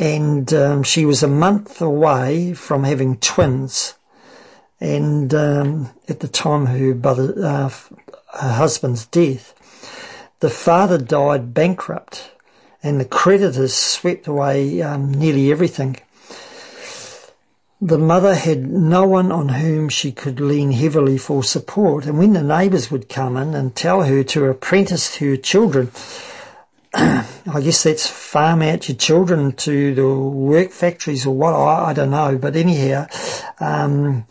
and 0.00 0.54
um, 0.54 0.82
she 0.82 1.04
was 1.04 1.22
a 1.22 1.28
month 1.28 1.82
away 1.82 2.54
from 2.54 2.84
having 2.84 3.18
twins. 3.18 3.94
And 4.80 5.32
um, 5.34 5.90
at 6.08 6.20
the 6.20 6.28
time 6.28 6.62
of 6.62 6.68
her, 6.68 6.94
brother, 6.94 7.34
uh, 7.44 7.68
her 8.32 8.52
husband's 8.54 9.04
death, 9.04 9.54
the 10.40 10.48
father 10.48 10.96
died 10.96 11.52
bankrupt, 11.52 12.30
and 12.82 12.98
the 12.98 13.04
creditors 13.04 13.74
swept 13.74 14.26
away 14.26 14.80
um, 14.80 15.12
nearly 15.12 15.52
everything. 15.52 15.98
The 17.82 17.98
mother 17.98 18.34
had 18.34 18.70
no 18.70 19.06
one 19.06 19.30
on 19.30 19.50
whom 19.50 19.90
she 19.90 20.12
could 20.12 20.40
lean 20.40 20.72
heavily 20.72 21.18
for 21.18 21.44
support, 21.44 22.06
and 22.06 22.18
when 22.18 22.32
the 22.32 22.42
neighbours 22.42 22.90
would 22.90 23.10
come 23.10 23.36
in 23.36 23.52
and 23.54 23.76
tell 23.76 24.04
her 24.04 24.22
to 24.22 24.46
apprentice 24.46 25.16
her 25.16 25.36
children, 25.36 25.90
I 26.92 27.60
guess 27.62 27.84
that's 27.84 28.08
farm 28.08 28.62
out 28.62 28.88
your 28.88 28.96
children 28.96 29.52
to 29.52 29.94
the 29.94 30.08
work 30.08 30.72
factories 30.72 31.24
or 31.24 31.34
what, 31.34 31.54
I, 31.54 31.90
I 31.90 31.92
don't 31.92 32.10
know. 32.10 32.36
But 32.36 32.56
anyhow, 32.56 33.06
um, 33.60 34.26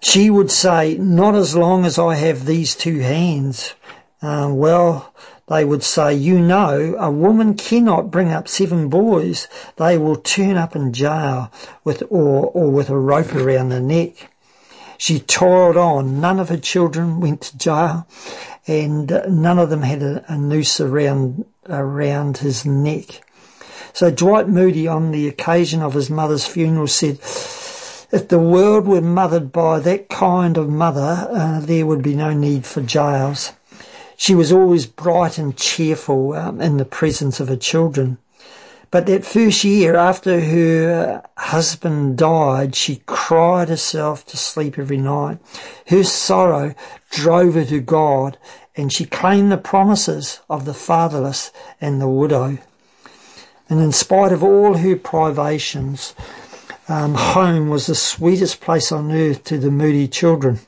she 0.00 0.30
would 0.30 0.50
say, 0.50 0.96
not 0.96 1.34
as 1.34 1.54
long 1.54 1.84
as 1.84 1.98
I 1.98 2.14
have 2.14 2.46
these 2.46 2.74
two 2.74 3.00
hands. 3.00 3.74
Um, 4.22 4.56
well, 4.56 5.14
they 5.48 5.64
would 5.64 5.82
say, 5.82 6.14
you 6.14 6.38
know, 6.38 6.94
a 6.98 7.10
woman 7.10 7.54
cannot 7.54 8.10
bring 8.10 8.30
up 8.30 8.48
seven 8.48 8.88
boys. 8.88 9.46
They 9.76 9.98
will 9.98 10.16
turn 10.16 10.56
up 10.56 10.74
in 10.74 10.94
jail 10.94 11.52
with, 11.84 12.02
or, 12.08 12.46
or 12.46 12.70
with 12.70 12.88
a 12.88 12.98
rope 12.98 13.34
around 13.34 13.68
the 13.68 13.80
neck. 13.80 14.30
She 14.96 15.18
toiled 15.18 15.76
on. 15.76 16.20
None 16.20 16.38
of 16.38 16.48
her 16.50 16.58
children 16.58 17.20
went 17.20 17.42
to 17.42 17.58
jail 17.58 18.06
and 18.66 19.10
none 19.28 19.58
of 19.58 19.70
them 19.70 19.82
had 19.82 20.02
a, 20.02 20.24
a 20.32 20.36
noose 20.36 20.80
around 20.80 21.44
around 21.68 22.38
his 22.38 22.64
neck. 22.64 23.22
So 23.92 24.10
Dwight 24.10 24.48
Moody, 24.48 24.86
on 24.86 25.10
the 25.10 25.28
occasion 25.28 25.82
of 25.82 25.94
his 25.94 26.10
mother's 26.10 26.46
funeral, 26.46 26.86
said, 26.86 27.18
if 28.12 28.26
the 28.28 28.38
world 28.40 28.86
were 28.86 29.00
mothered 29.00 29.52
by 29.52 29.78
that 29.80 30.08
kind 30.08 30.56
of 30.56 30.68
mother, 30.68 31.28
uh, 31.30 31.60
there 31.60 31.86
would 31.86 32.02
be 32.02 32.14
no 32.14 32.32
need 32.32 32.66
for 32.66 32.82
jails. 32.82 33.52
She 34.16 34.34
was 34.34 34.52
always 34.52 34.86
bright 34.86 35.38
and 35.38 35.56
cheerful 35.56 36.32
um, 36.34 36.60
in 36.60 36.76
the 36.76 36.84
presence 36.84 37.40
of 37.40 37.48
her 37.48 37.56
children. 37.56 38.18
But 38.90 39.06
that 39.06 39.24
first 39.24 39.62
year 39.62 39.94
after 39.94 40.40
her 40.40 41.22
husband 41.38 42.18
died, 42.18 42.74
she 42.74 43.02
cried 43.06 43.68
herself 43.68 44.26
to 44.26 44.36
sleep 44.36 44.78
every 44.78 44.96
night. 44.96 45.38
Her 45.86 46.02
sorrow 46.02 46.74
drove 47.10 47.54
her 47.54 47.64
to 47.66 47.80
God 47.80 48.36
and 48.80 48.90
she 48.90 49.04
claimed 49.04 49.52
the 49.52 49.58
promises 49.58 50.40
of 50.48 50.64
the 50.64 50.72
fatherless 50.72 51.52
and 51.82 52.00
the 52.00 52.08
widow. 52.08 52.56
And 53.68 53.78
in 53.78 53.92
spite 53.92 54.32
of 54.32 54.42
all 54.42 54.78
her 54.78 54.96
privations, 54.96 56.14
um, 56.88 57.14
home 57.14 57.68
was 57.68 57.86
the 57.86 57.94
sweetest 57.94 58.62
place 58.62 58.90
on 58.90 59.12
earth 59.12 59.44
to 59.44 59.58
the 59.58 59.70
moody 59.70 60.08
children. 60.08 60.60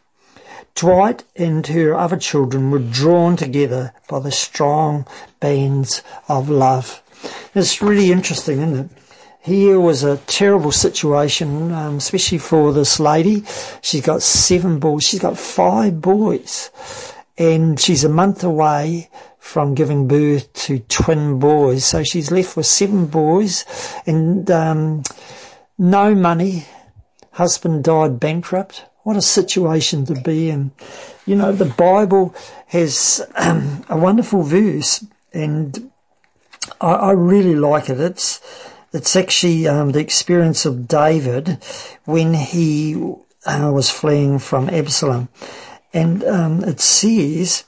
Dwight 0.75 1.25
and 1.37 1.67
her 1.69 1.95
other 1.95 2.19
children 2.19 2.71
were 2.71 2.79
drawn 2.79 3.35
together 3.37 3.95
by 4.09 4.21
the 4.21 4.31
strong 4.31 5.07
bands 5.41 6.03
of 6.29 6.51
love. 6.51 7.03
It's 7.55 7.81
really 7.81 8.13
interesting, 8.13 8.61
isn't 8.61 8.79
it? 8.79 8.91
Here 9.41 9.81
was 9.81 10.05
a 10.05 10.19
terrible 10.19 10.71
situation, 10.71 11.73
um, 11.73 11.97
especially 11.97 12.39
for 12.39 12.73
this 12.75 13.01
lady. 13.01 13.43
She's 13.81 14.05
got 14.05 14.23
seven 14.23 14.79
boys. 14.79 15.03
She's 15.03 15.19
got 15.19 15.39
five 15.39 16.01
boys 16.01 16.71
and 17.39 17.79
she's 17.81 18.05
a 18.05 18.09
month 18.09 18.45
away 18.45 19.09
from 19.39 19.75
giving 19.75 20.07
birth 20.07 20.53
to 20.53 20.79
twin 20.81 21.39
boys. 21.39 21.85
So 21.85 22.05
she's 22.05 22.31
left 22.31 22.57
with 22.57 22.67
seven 22.67 23.07
boys 23.07 23.65
and 24.07 24.51
um, 24.51 25.03
no 25.79 26.15
money. 26.15 26.67
Husband 27.33 27.83
died 27.83 28.21
bankrupt. 28.21 28.85
What 29.03 29.17
a 29.17 29.23
situation 29.23 30.05
to 30.07 30.15
be 30.15 30.51
in. 30.51 30.71
You 31.27 31.35
know, 31.35 31.53
the 31.53 31.65
Bible 31.65 32.35
has 32.67 33.21
um, 33.35 33.85
a 33.89 33.97
wonderful 33.97 34.43
verse, 34.43 35.05
and 35.33 35.91
I, 36.81 36.93
I, 36.93 37.11
really 37.13 37.57
like 37.57 37.89
it. 37.89 37.99
It's 37.99 38.41
it's 38.93 39.17
actually 39.17 39.67
um, 39.67 39.91
the 39.91 39.99
experience 39.99 40.65
of 40.67 40.87
David 40.87 41.59
when 42.05 42.35
he 42.35 42.95
uh, 43.45 43.73
was 43.75 43.91
fleeing 43.91 44.39
from 44.39 44.69
Absalom. 44.69 45.29
And 45.95 46.25
um, 46.25 46.65
it 46.65 46.81
says 46.81 47.65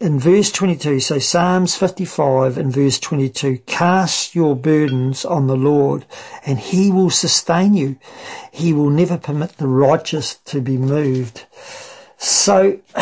in 0.00 0.20
verse 0.20 0.52
22, 0.52 1.00
so 1.00 1.18
Psalms 1.18 1.76
55 1.76 2.56
and 2.56 2.72
verse 2.72 3.00
22, 3.00 3.58
cast 3.66 4.34
your 4.34 4.54
burdens 4.54 5.24
on 5.24 5.48
the 5.48 5.56
Lord 5.56 6.06
and 6.46 6.58
he 6.58 6.90
will 6.92 7.10
sustain 7.10 7.74
you. 7.74 7.96
He 8.52 8.72
will 8.72 8.90
never 8.90 9.18
permit 9.18 9.56
the 9.56 9.66
righteous 9.66 10.36
to 10.46 10.60
be 10.60 10.76
moved. 10.76 11.46
So 12.16 12.78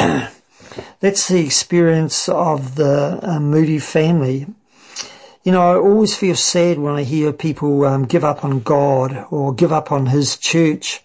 that's 1.00 1.28
the 1.28 1.44
experience 1.44 2.28
of 2.28 2.76
the 2.76 3.20
uh, 3.22 3.40
Moody 3.40 3.78
family. 3.78 4.46
You 5.44 5.52
know, 5.52 5.60
I 5.60 5.76
always 5.76 6.16
feel 6.16 6.34
sad 6.34 6.78
when 6.78 6.94
I 6.94 7.02
hear 7.02 7.32
people 7.32 7.84
um, 7.84 8.06
give 8.06 8.24
up 8.24 8.44
on 8.44 8.60
God 8.60 9.26
or 9.30 9.54
give 9.54 9.72
up 9.72 9.92
on 9.92 10.06
His 10.06 10.36
church. 10.36 11.02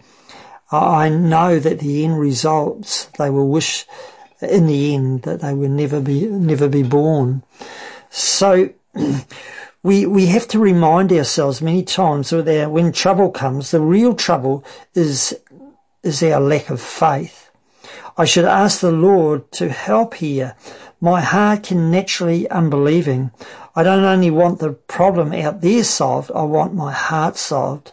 I 0.71 1.09
know 1.09 1.59
that 1.59 1.79
the 1.79 2.05
end 2.05 2.19
results 2.19 3.05
they 3.17 3.29
will 3.29 3.49
wish 3.49 3.85
in 4.41 4.67
the 4.67 4.95
end 4.95 5.23
that 5.23 5.41
they 5.41 5.53
will 5.53 5.69
never 5.69 5.99
be 5.99 6.25
never 6.27 6.69
be 6.69 6.83
born. 6.83 7.43
So 8.09 8.69
we 9.83 10.05
we 10.05 10.27
have 10.27 10.47
to 10.49 10.59
remind 10.59 11.11
ourselves 11.11 11.61
many 11.61 11.83
times 11.83 12.29
that 12.29 12.71
when 12.71 12.91
trouble 12.91 13.31
comes, 13.31 13.71
the 13.71 13.81
real 13.81 14.15
trouble 14.15 14.63
is 14.93 15.37
is 16.03 16.23
our 16.23 16.39
lack 16.39 16.69
of 16.69 16.81
faith. 16.81 17.51
I 18.17 18.25
should 18.25 18.45
ask 18.45 18.79
the 18.79 18.91
Lord 18.91 19.51
to 19.53 19.69
help 19.69 20.15
here. 20.15 20.55
My 20.99 21.21
heart 21.21 21.63
can 21.63 21.89
naturally 21.89 22.47
unbelieving. 22.49 23.31
I 23.75 23.83
don't 23.83 24.03
only 24.03 24.29
want 24.29 24.59
the 24.59 24.73
problem 24.73 25.33
out 25.33 25.61
there 25.61 25.83
solved, 25.83 26.31
I 26.35 26.43
want 26.43 26.73
my 26.73 26.91
heart 26.91 27.37
solved. 27.37 27.91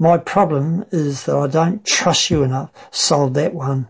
My 0.00 0.16
problem 0.16 0.86
is 0.90 1.24
that 1.24 1.36
I 1.36 1.46
don't 1.46 1.84
trust 1.84 2.30
you 2.30 2.42
enough. 2.42 2.70
Solve 2.90 3.34
that 3.34 3.52
one. 3.52 3.86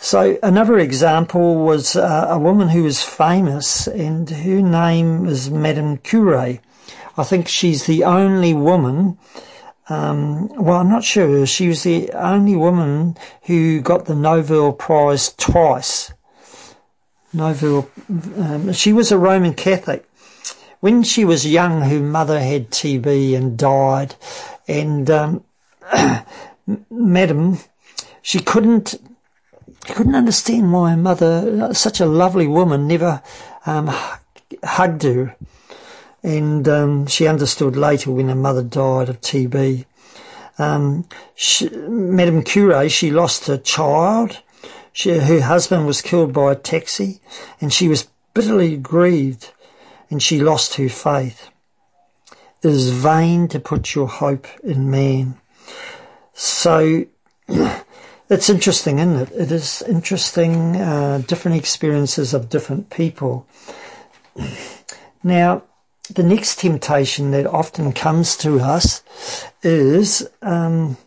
So 0.00 0.38
another 0.42 0.76
example 0.76 1.54
was 1.54 1.94
uh, 1.94 2.26
a 2.28 2.38
woman 2.38 2.68
who 2.68 2.82
was 2.82 3.04
famous 3.04 3.86
and 3.86 4.28
her 4.28 4.60
name 4.60 5.26
is 5.26 5.52
Madame 5.52 5.98
Curie. 5.98 6.60
I 7.16 7.22
think 7.22 7.46
she's 7.46 7.86
the 7.86 8.02
only 8.02 8.54
woman, 8.54 9.16
um, 9.88 10.48
well, 10.48 10.78
I'm 10.78 10.90
not 10.90 11.04
sure. 11.04 11.46
She 11.46 11.68
was 11.68 11.84
the 11.84 12.10
only 12.10 12.56
woman 12.56 13.16
who 13.42 13.80
got 13.80 14.06
the 14.06 14.16
Nobel 14.16 14.72
Prize 14.72 15.32
twice. 15.38 16.12
Nobel, 17.32 17.88
um, 18.36 18.72
she 18.72 18.92
was 18.92 19.12
a 19.12 19.18
Roman 19.18 19.54
Catholic. 19.54 20.04
When 20.80 21.02
she 21.02 21.24
was 21.24 21.46
young, 21.46 21.80
her 21.80 22.00
mother 22.00 22.40
had 22.40 22.70
TB 22.70 23.34
and 23.34 23.56
died, 23.56 24.16
and 24.66 25.10
um, 25.10 25.44
Madam, 26.90 27.58
she 28.22 28.40
couldn't 28.40 28.96
couldn't 29.86 30.14
understand 30.14 30.72
why 30.72 30.90
her 30.90 30.96
mother, 30.96 31.74
such 31.74 32.00
a 32.00 32.06
lovely 32.06 32.46
woman, 32.46 32.88
never 32.88 33.22
um, 33.66 33.94
hugged 34.62 35.02
her. 35.02 35.36
And 36.22 36.66
um, 36.66 37.06
she 37.06 37.26
understood 37.26 37.76
later 37.76 38.10
when 38.10 38.28
her 38.28 38.34
mother 38.34 38.62
died 38.62 39.10
of 39.10 39.20
TB. 39.20 39.84
Um, 40.58 41.06
she, 41.34 41.68
Madame 41.68 42.42
Curie, 42.42 42.88
she 42.88 43.10
lost 43.10 43.46
her 43.46 43.58
child. 43.58 44.40
She, 44.92 45.18
her 45.18 45.40
husband 45.42 45.86
was 45.86 46.00
killed 46.00 46.32
by 46.32 46.52
a 46.52 46.56
taxi, 46.56 47.20
and 47.60 47.72
she 47.72 47.88
was 47.88 48.08
bitterly 48.32 48.76
grieved, 48.76 49.52
and 50.08 50.22
she 50.22 50.40
lost 50.40 50.76
her 50.76 50.88
faith. 50.88 51.50
It 52.64 52.70
is 52.70 52.90
vain 52.90 53.48
to 53.48 53.60
put 53.60 53.94
your 53.94 54.08
hope 54.08 54.46
in 54.62 54.90
man. 54.90 55.38
So 56.32 57.04
It's 58.30 58.48
interesting, 58.48 59.00
isn't 59.00 59.16
it? 59.16 59.32
It 59.32 59.52
is 59.52 59.82
interesting, 59.82 60.76
uh, 60.76 61.22
different 61.26 61.58
experiences 61.58 62.32
of 62.32 62.48
different 62.48 62.90
people. 62.90 63.46
Now, 65.26 65.62
the 66.10 66.22
next 66.22 66.58
temptation 66.58 67.30
that 67.30 67.46
often 67.46 67.92
comes 67.92 68.36
to 68.38 68.60
us 68.60 69.02
is 69.62 70.28
um, 70.42 70.98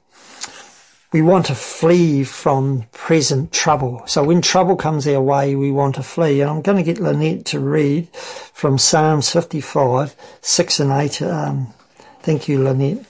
we 1.14 1.22
want 1.22 1.46
to 1.46 1.56
flee 1.56 2.24
from 2.24 2.84
present 2.92 3.54
trouble. 3.54 4.04
So 4.08 4.24
when 4.24 4.42
trouble 4.42 4.76
comes 4.76 5.08
our 5.08 5.22
way, 5.22 5.56
we 5.56 5.72
want 5.72 5.96
to 5.96 6.04
flee. 6.04 6.42
And 6.42 6.50
I'm 6.50 6.62
going 6.62 6.78
to 6.78 6.84
get 6.84 7.00
Lynette 7.02 7.46
to 7.48 7.60
read 7.60 8.10
from 8.16 8.78
Psalms 8.78 9.32
55, 9.32 10.16
6 10.42 10.80
and 10.80 10.92
8. 10.92 11.22
Um, 11.22 11.74
thank 12.22 12.50
you, 12.50 12.62
Lynette. 12.62 13.06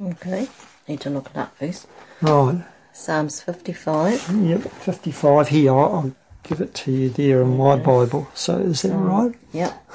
Okay, 0.00 0.48
need 0.86 1.00
to 1.00 1.10
look 1.10 1.30
it 1.30 1.36
up 1.36 1.56
first. 1.56 1.88
Right. 2.20 2.62
Psalms 2.92 3.40
55. 3.40 4.30
Yep, 4.30 4.60
55 4.60 5.48
here. 5.48 5.72
I'll, 5.72 5.94
I'll 5.94 6.16
give 6.42 6.60
it 6.60 6.74
to 6.74 6.92
you 6.92 7.08
there 7.08 7.42
in 7.42 7.56
my 7.56 7.76
Bible. 7.76 8.28
So 8.34 8.58
is 8.58 8.82
that 8.82 8.94
right? 8.94 9.34
Yep. 9.52 9.90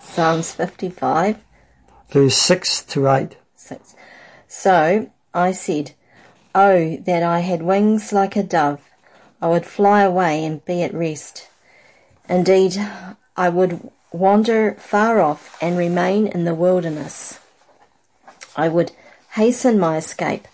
Psalms 0.00 0.52
55. 0.52 1.36
Verse 2.10 2.36
6 2.36 2.84
to 2.84 3.08
8. 3.08 3.36
6. 3.56 3.94
So 4.46 5.10
I 5.36 5.52
said, 5.52 5.92
Oh, 6.54 6.96
that 6.96 7.22
I 7.22 7.40
had 7.40 7.62
wings 7.62 8.10
like 8.10 8.36
a 8.36 8.42
dove. 8.42 8.80
I 9.42 9.48
would 9.48 9.66
fly 9.66 10.02
away 10.02 10.42
and 10.42 10.64
be 10.64 10.82
at 10.82 10.94
rest. 10.94 11.48
Indeed, 12.26 12.78
I 13.36 13.50
would 13.50 13.90
wander 14.12 14.74
far 14.76 15.20
off 15.20 15.58
and 15.60 15.76
remain 15.76 16.26
in 16.26 16.44
the 16.44 16.54
wilderness. 16.54 17.38
I 18.56 18.68
would 18.70 18.92
hasten 19.32 19.78
my 19.78 19.98
escape 19.98 20.48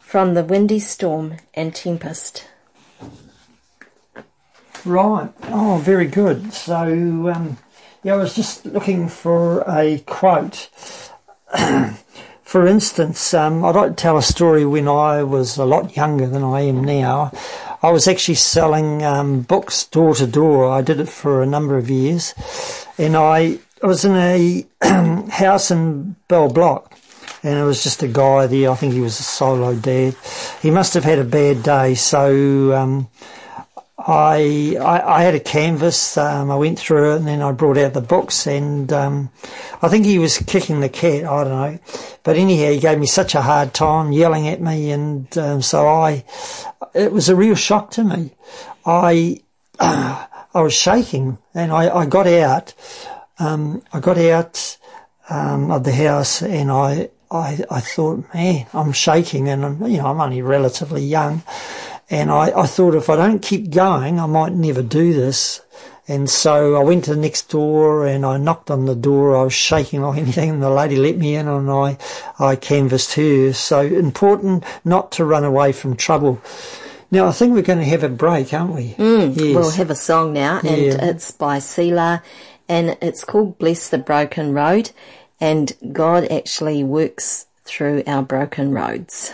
from 0.00 0.34
the 0.34 0.42
windy 0.42 0.80
storm 0.80 1.36
and 1.54 1.72
tempest. 1.72 2.48
Right. 4.84 5.30
Oh, 5.44 5.80
very 5.80 6.06
good. 6.06 6.52
So, 6.52 7.30
um, 7.32 7.58
yeah, 8.02 8.14
I 8.14 8.16
was 8.16 8.34
just 8.34 8.66
looking 8.66 9.08
for 9.08 9.60
a 9.68 9.98
quote. 10.00 10.68
for 12.46 12.64
instance, 12.64 13.34
um, 13.34 13.64
I'd 13.64 13.74
like 13.74 13.90
to 13.90 13.96
tell 13.96 14.16
a 14.16 14.22
story 14.22 14.64
when 14.64 14.86
I 14.86 15.24
was 15.24 15.58
a 15.58 15.64
lot 15.64 15.96
younger 15.96 16.28
than 16.28 16.44
I 16.44 16.60
am 16.60 16.84
now. 16.84 17.32
I 17.82 17.90
was 17.90 18.06
actually 18.06 18.36
selling 18.36 19.02
um, 19.02 19.40
books 19.40 19.84
door 19.84 20.14
to 20.14 20.28
door. 20.28 20.70
I 20.70 20.80
did 20.80 21.00
it 21.00 21.08
for 21.08 21.42
a 21.42 21.46
number 21.46 21.76
of 21.76 21.90
years, 21.90 22.34
and 22.98 23.16
I, 23.16 23.58
I 23.82 23.86
was 23.88 24.04
in 24.04 24.14
a 24.14 24.64
house 25.30 25.72
in 25.72 26.14
Bell 26.28 26.48
Block, 26.48 26.96
and 27.42 27.58
it 27.58 27.64
was 27.64 27.82
just 27.82 28.04
a 28.04 28.08
guy 28.08 28.46
there. 28.46 28.70
I 28.70 28.76
think 28.76 28.94
he 28.94 29.00
was 29.00 29.18
a 29.18 29.24
solo 29.24 29.74
dad. 29.74 30.14
He 30.62 30.70
must 30.70 30.94
have 30.94 31.02
had 31.02 31.18
a 31.18 31.24
bad 31.24 31.64
day, 31.64 31.96
so 31.96 32.76
um, 32.76 33.08
I, 34.06 34.76
I, 34.80 35.16
I 35.16 35.22
had 35.22 35.34
a 35.34 35.40
canvas. 35.40 36.16
Um, 36.16 36.50
I 36.50 36.56
went 36.56 36.78
through 36.78 37.14
it, 37.14 37.16
and 37.16 37.26
then 37.26 37.42
I 37.42 37.50
brought 37.50 37.76
out 37.76 37.92
the 37.92 38.00
books, 38.00 38.46
and 38.46 38.92
um, 38.92 39.30
I 39.82 39.88
think 39.88 40.06
he 40.06 40.18
was 40.18 40.38
kicking 40.38 40.80
the 40.80 40.88
cat. 40.88 41.24
I 41.24 41.44
don't 41.44 41.48
know, 41.48 41.78
but 42.22 42.36
anyhow, 42.36 42.70
he 42.70 42.78
gave 42.78 42.98
me 42.98 43.06
such 43.06 43.34
a 43.34 43.42
hard 43.42 43.74
time, 43.74 44.12
yelling 44.12 44.46
at 44.46 44.60
me, 44.60 44.92
and 44.92 45.36
um, 45.36 45.62
so 45.62 45.88
I. 45.88 46.24
It 46.94 47.12
was 47.12 47.28
a 47.28 47.36
real 47.36 47.56
shock 47.56 47.90
to 47.92 48.04
me. 48.04 48.30
I 48.84 49.40
uh, 49.80 50.26
I 50.54 50.62
was 50.62 50.74
shaking, 50.74 51.38
and 51.52 51.72
I, 51.72 51.94
I 51.94 52.06
got 52.06 52.28
out. 52.28 52.74
Um, 53.38 53.82
I 53.92 54.00
got 54.00 54.18
out 54.18 54.78
um, 55.28 55.70
of 55.72 55.82
the 55.82 55.92
house, 55.92 56.42
and 56.42 56.70
I 56.70 57.10
I, 57.30 57.58
I 57.70 57.80
thought, 57.80 58.32
man, 58.32 58.66
I'm 58.72 58.92
shaking 58.92 59.48
and 59.48 59.64
I'm, 59.64 59.86
you 59.86 59.98
know, 59.98 60.06
I'm 60.06 60.20
only 60.20 60.42
relatively 60.42 61.02
young. 61.02 61.42
And 62.08 62.30
I, 62.30 62.60
I 62.60 62.66
thought 62.66 62.94
if 62.94 63.10
I 63.10 63.16
don't 63.16 63.42
keep 63.42 63.70
going, 63.70 64.20
I 64.20 64.26
might 64.26 64.52
never 64.52 64.82
do 64.82 65.12
this. 65.12 65.60
And 66.08 66.30
so 66.30 66.76
I 66.76 66.84
went 66.84 67.04
to 67.04 67.14
the 67.14 67.20
next 67.20 67.50
door 67.50 68.06
and 68.06 68.24
I 68.24 68.36
knocked 68.36 68.70
on 68.70 68.84
the 68.84 68.94
door. 68.94 69.36
I 69.36 69.42
was 69.42 69.52
shaking 69.52 70.02
like 70.02 70.18
anything 70.22 70.50
and 70.50 70.62
the 70.62 70.70
lady 70.70 70.96
let 70.96 71.16
me 71.16 71.34
in 71.34 71.48
and 71.48 71.70
I, 71.70 71.98
I 72.38 72.56
canvassed 72.56 73.14
her. 73.14 73.52
So 73.52 73.80
important 73.80 74.64
not 74.84 75.10
to 75.12 75.24
run 75.24 75.44
away 75.44 75.72
from 75.72 75.96
trouble. 75.96 76.40
Now 77.10 77.26
I 77.26 77.32
think 77.32 77.54
we're 77.54 77.62
going 77.62 77.80
to 77.80 77.84
have 77.84 78.04
a 78.04 78.08
break, 78.08 78.52
aren't 78.54 78.74
we? 78.74 78.94
Mm, 78.94 79.36
yes. 79.36 79.54
We'll 79.54 79.70
have 79.70 79.90
a 79.90 79.96
song 79.96 80.32
now 80.32 80.58
and 80.58 80.82
yeah. 80.82 81.04
it's 81.04 81.30
by 81.32 81.58
Selah 81.58 82.22
and 82.68 82.96
it's 83.00 83.24
called 83.24 83.58
Bless 83.58 83.88
the 83.88 83.98
Broken 83.98 84.52
Road 84.52 84.90
and 85.40 85.72
God 85.92 86.30
actually 86.30 86.84
works 86.84 87.46
through 87.64 88.04
our 88.06 88.22
broken 88.22 88.72
roads. 88.72 89.32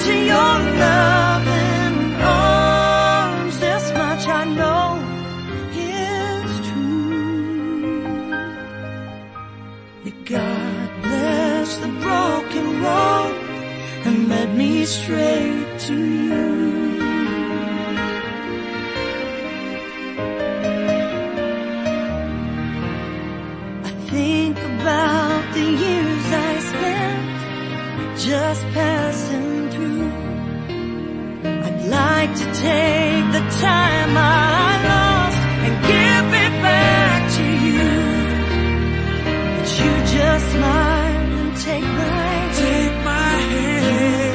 Into 0.00 0.18
your 0.24 0.54
loving 0.80 2.14
arms. 2.22 3.58
This 3.58 3.92
much 3.92 4.26
I 4.26 4.44
know 4.60 4.86
is 5.74 6.50
true. 6.68 8.02
That 10.04 10.24
God 10.24 11.02
bless 11.02 11.76
the 11.84 11.88
broken 12.06 12.82
road 12.82 13.34
and 14.06 14.28
led 14.28 14.56
me 14.56 14.86
straight 14.86 15.78
to 15.80 15.96
you. 16.28 16.48
I 23.84 23.90
think 24.12 24.56
about 24.58 25.54
the 25.54 25.66
years 25.84 26.26
I 26.48 26.58
spent 26.70 28.18
just 28.18 28.62
passing 28.72 28.89
take 32.60 33.24
the 33.36 33.44
time 33.68 34.12
I 34.16 34.70
lost 34.90 35.40
and 35.64 35.74
give 35.92 36.26
it 36.44 36.52
back 36.68 37.20
to 37.36 37.44
you. 37.66 37.88
But 39.54 39.68
you 39.80 39.92
just 40.16 40.44
smile 40.54 41.30
and 41.40 41.52
take 41.68 41.88
my 42.00 42.30
take 42.64 42.96
my 43.12 43.32
hand. 43.52 43.86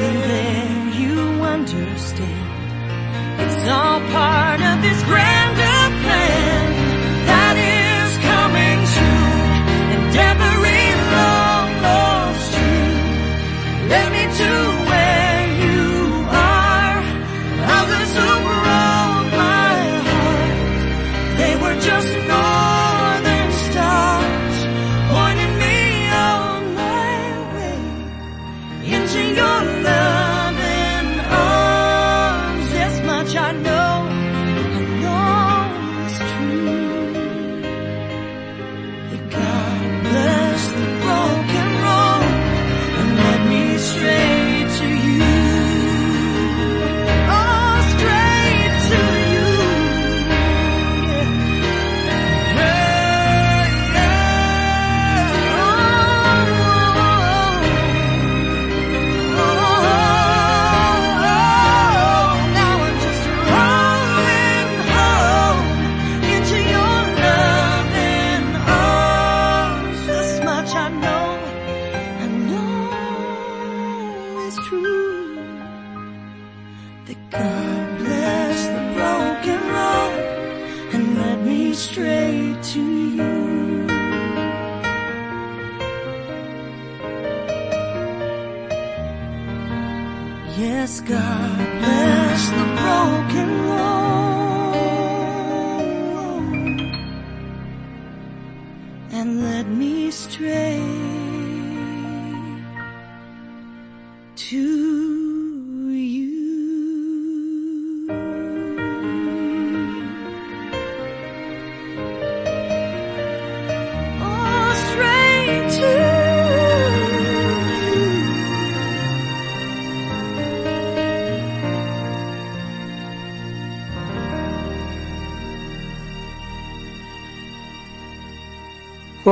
and 0.08 0.18
Then 0.32 0.70
you 1.00 1.16
understand. 1.54 2.48
It's 3.42 3.68
all 3.68 4.00
part 4.16 4.60
of 4.70 4.76
this 4.82 5.00
grander 5.04 5.35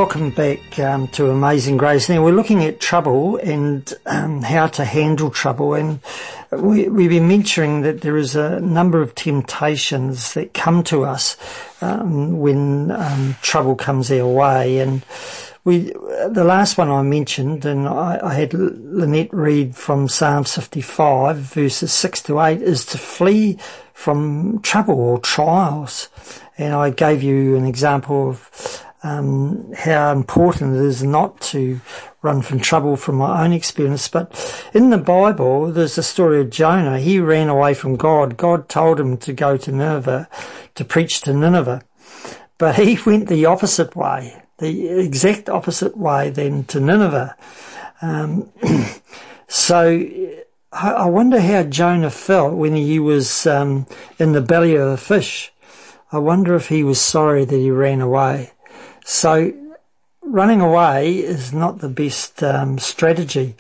Welcome 0.05 0.33
back 0.33 0.79
um, 0.79 1.09
to 1.09 1.31
Amazing 1.31 1.79
Grace. 1.79 2.11
Now 2.11 2.23
we're 2.23 2.35
looking 2.35 2.63
at 2.63 2.79
trouble 2.79 3.39
and 3.39 3.91
um, 4.05 4.43
how 4.43 4.67
to 4.67 4.85
handle 4.85 5.31
trouble, 5.31 5.73
and 5.73 5.99
we, 6.53 6.91
we've 6.91 7.09
been 7.09 7.27
mentioning 7.27 7.81
that 7.81 8.03
there 8.03 8.19
is 8.19 8.37
a 8.37 8.61
number 8.61 9.01
of 9.01 9.15
temptations 9.15 10.35
that 10.35 10.53
come 10.53 10.85
to 10.85 11.07
us 11.07 11.39
um, 11.81 12.39
when 12.39 12.91
um, 12.91 13.37
trouble 13.41 13.77
comes 13.77 14.13
our 14.13 14.27
way, 14.29 14.79
and 14.79 15.07
we 15.65 15.95
the 16.29 16.45
last 16.45 16.77
one 16.77 16.91
I 16.91 17.01
mentioned, 17.01 17.65
and 17.65 17.89
I, 17.89 18.21
I 18.23 18.35
had 18.35 18.53
Lynette 18.53 19.33
read 19.33 19.75
from 19.75 20.09
Psalm 20.09 20.45
55 20.45 21.39
verses 21.39 21.95
six 21.95 22.23
to 22.25 22.43
eight, 22.43 22.61
is 22.61 22.85
to 22.87 22.99
flee 22.99 23.57
from 23.95 24.61
trouble 24.61 25.01
or 25.01 25.19
trials, 25.19 26.11
and 26.59 26.75
I 26.75 26.91
gave 26.91 27.23
you 27.23 27.57
an 27.57 27.65
example 27.65 28.29
of 28.29 28.51
um, 29.05 29.71
how 29.77 30.11
important 30.13 30.75
it 30.75 30.83
is 30.83 31.05
not 31.05 31.39
to 31.43 31.81
run 32.23 32.41
from 32.41 32.59
trouble 32.59 32.97
from 32.97 33.17
my 33.17 33.45
own 33.45 33.53
experience. 33.53 34.09
But 34.09 34.33
in 34.73 34.89
the 34.89 34.99
Bible, 34.99 35.71
there's 35.71 35.99
a 35.99 36.03
story 36.03 36.41
of 36.41 36.49
Jonah. 36.49 36.99
He 36.99 37.21
ran 37.21 37.51
away 37.51 37.75
from 37.75 37.97
God. 37.97 38.39
God 38.39 38.69
told 38.69 38.99
him 38.99 39.19
to 39.19 39.33
go 39.35 39.59
to 39.59 39.71
Nineveh 39.71 40.27
to 40.75 40.85
preach 40.85 41.21
to 41.21 41.35
Nineveh. 41.35 41.83
But 42.57 42.77
he 42.77 42.99
went 43.07 43.29
the 43.29 43.45
opposite 43.45 43.95
way, 43.95 44.43
the 44.59 44.89
exact 44.89 45.51
opposite 45.51 45.97
way 45.97 46.31
than 46.31 46.65
to 46.65 46.81
Nineveh. 46.81 47.37
Um, 48.01 48.51
so 49.47 50.09
I 50.73 51.07
wonder 51.07 51.41
how 51.41 51.65
Jonah 51.65 52.11
felt 52.11 52.55
when 52.55 52.75
he 52.75 52.99
was 52.99 53.47
um, 53.47 53.87
in 54.19 54.33
the 54.33 54.41
belly 54.41 54.77
of 54.77 54.91
the 54.91 54.97
fish. 54.97 55.53
I 56.11 56.19
wonder 56.19 56.55
if 56.55 56.69
he 56.69 56.83
was 56.83 57.01
sorry 57.01 57.45
that 57.45 57.57
he 57.57 57.71
ran 57.71 58.01
away. 58.01 58.54
So 59.05 59.53
running 60.23 60.63
away 60.63 61.19
is 61.19 61.53
not 61.53 61.79
the 61.79 61.91
best 61.91 62.43
um, 62.43 62.79
strategy. 62.79 63.55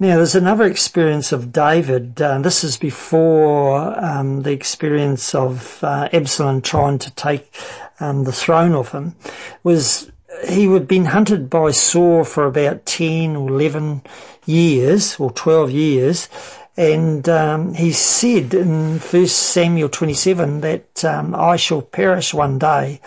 Now, 0.00 0.16
there's 0.16 0.34
another 0.34 0.64
experience 0.64 1.32
of 1.32 1.52
David. 1.52 2.20
Uh, 2.20 2.38
this 2.38 2.64
is 2.64 2.78
before 2.78 4.02
um, 4.02 4.42
the 4.42 4.52
experience 4.52 5.34
of 5.34 5.84
uh, 5.84 6.08
Absalom 6.12 6.62
trying 6.62 6.98
to 7.00 7.10
take 7.12 7.54
um, 8.00 8.24
the 8.24 8.32
throne 8.32 8.74
off 8.74 8.92
him. 8.92 9.14
Was 9.62 10.10
he 10.48 10.64
had 10.66 10.88
been 10.88 11.06
hunted 11.06 11.48
by 11.48 11.70
Saul 11.70 12.24
for 12.24 12.46
about 12.46 12.86
10 12.86 13.36
or 13.36 13.48
11 13.48 14.02
years 14.44 15.18
or 15.20 15.30
12 15.30 15.70
years. 15.70 16.28
And 16.76 17.26
um, 17.28 17.74
he 17.74 17.92
said 17.92 18.52
in 18.52 18.98
1 18.98 19.26
Samuel 19.26 19.88
27 19.88 20.60
that 20.60 21.04
um, 21.04 21.34
I 21.34 21.56
shall 21.56 21.80
perish 21.82 22.34
one 22.34 22.58
day 22.58 23.00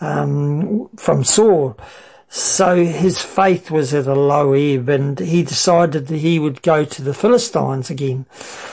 um, 0.00 0.88
from 0.96 1.24
Saul. 1.24 1.78
So 2.28 2.84
his 2.84 3.22
faith 3.22 3.70
was 3.70 3.94
at 3.94 4.06
a 4.06 4.14
low 4.14 4.52
ebb 4.52 4.88
and 4.88 5.18
he 5.18 5.42
decided 5.42 6.08
that 6.08 6.18
he 6.18 6.38
would 6.38 6.62
go 6.62 6.84
to 6.84 7.02
the 7.02 7.14
Philistines 7.14 7.88
again. 7.88 8.26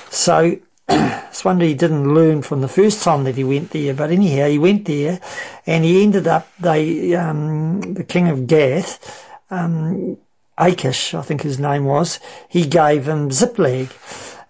So 0.09 0.57
it's 0.89 1.45
wonder 1.45 1.65
he 1.65 1.73
didn't 1.73 2.13
learn 2.13 2.41
from 2.41 2.61
the 2.61 2.67
first 2.67 3.03
time 3.03 3.23
that 3.23 3.35
he 3.35 3.43
went 3.43 3.69
there, 3.69 3.93
but 3.93 4.11
anyhow, 4.11 4.47
he 4.47 4.57
went 4.57 4.85
there 4.85 5.19
and 5.65 5.83
he 5.83 6.03
ended 6.03 6.27
up, 6.27 6.47
they, 6.59 7.15
um, 7.15 7.93
the 7.93 8.03
king 8.03 8.27
of 8.27 8.47
Gath, 8.47 9.25
um, 9.49 10.17
Achish, 10.57 11.13
I 11.13 11.21
think 11.21 11.41
his 11.41 11.59
name 11.59 11.85
was, 11.85 12.19
he 12.49 12.65
gave 12.65 13.07
him 13.07 13.31
Ziklag. 13.31 13.89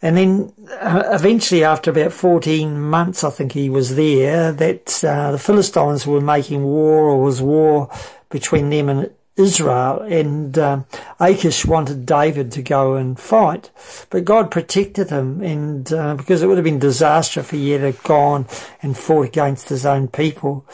And 0.04 0.18
then 0.18 0.54
uh, 0.82 1.04
eventually, 1.14 1.64
after 1.64 1.90
about 1.90 2.12
14 2.12 2.80
months, 2.80 3.24
I 3.24 3.30
think 3.30 3.54
he 3.54 3.70
was 3.70 3.96
there, 3.96 4.52
that 4.52 5.02
uh, 5.02 5.32
the 5.32 5.40
Philistines 5.40 6.06
were 6.06 6.20
making 6.20 6.66
war 6.66 7.06
or 7.06 7.22
was 7.22 7.42
war 7.42 7.90
between 8.30 8.70
them 8.70 8.90
and 8.90 9.10
Israel. 9.38 10.02
And 10.02 10.60
um, 10.60 10.86
Achish 11.22 11.66
wanted 11.66 12.06
David 12.06 12.52
to 12.52 12.62
go 12.62 12.96
and 12.96 13.18
fight. 13.18 13.72
But 14.10 14.26
God 14.26 14.52
protected 14.52 15.10
him. 15.10 15.42
And 15.42 15.92
uh, 15.94 16.16
because 16.16 16.44
it 16.44 16.48
would 16.48 16.58
have 16.58 16.66
been 16.66 16.80
disaster 16.80 17.40
if 17.40 17.52
he 17.52 17.70
had 17.70 18.04
gone 18.04 18.46
and 18.82 18.98
fought 18.98 19.28
against 19.28 19.70
his 19.70 19.86
own 19.86 20.10
people 20.10 20.66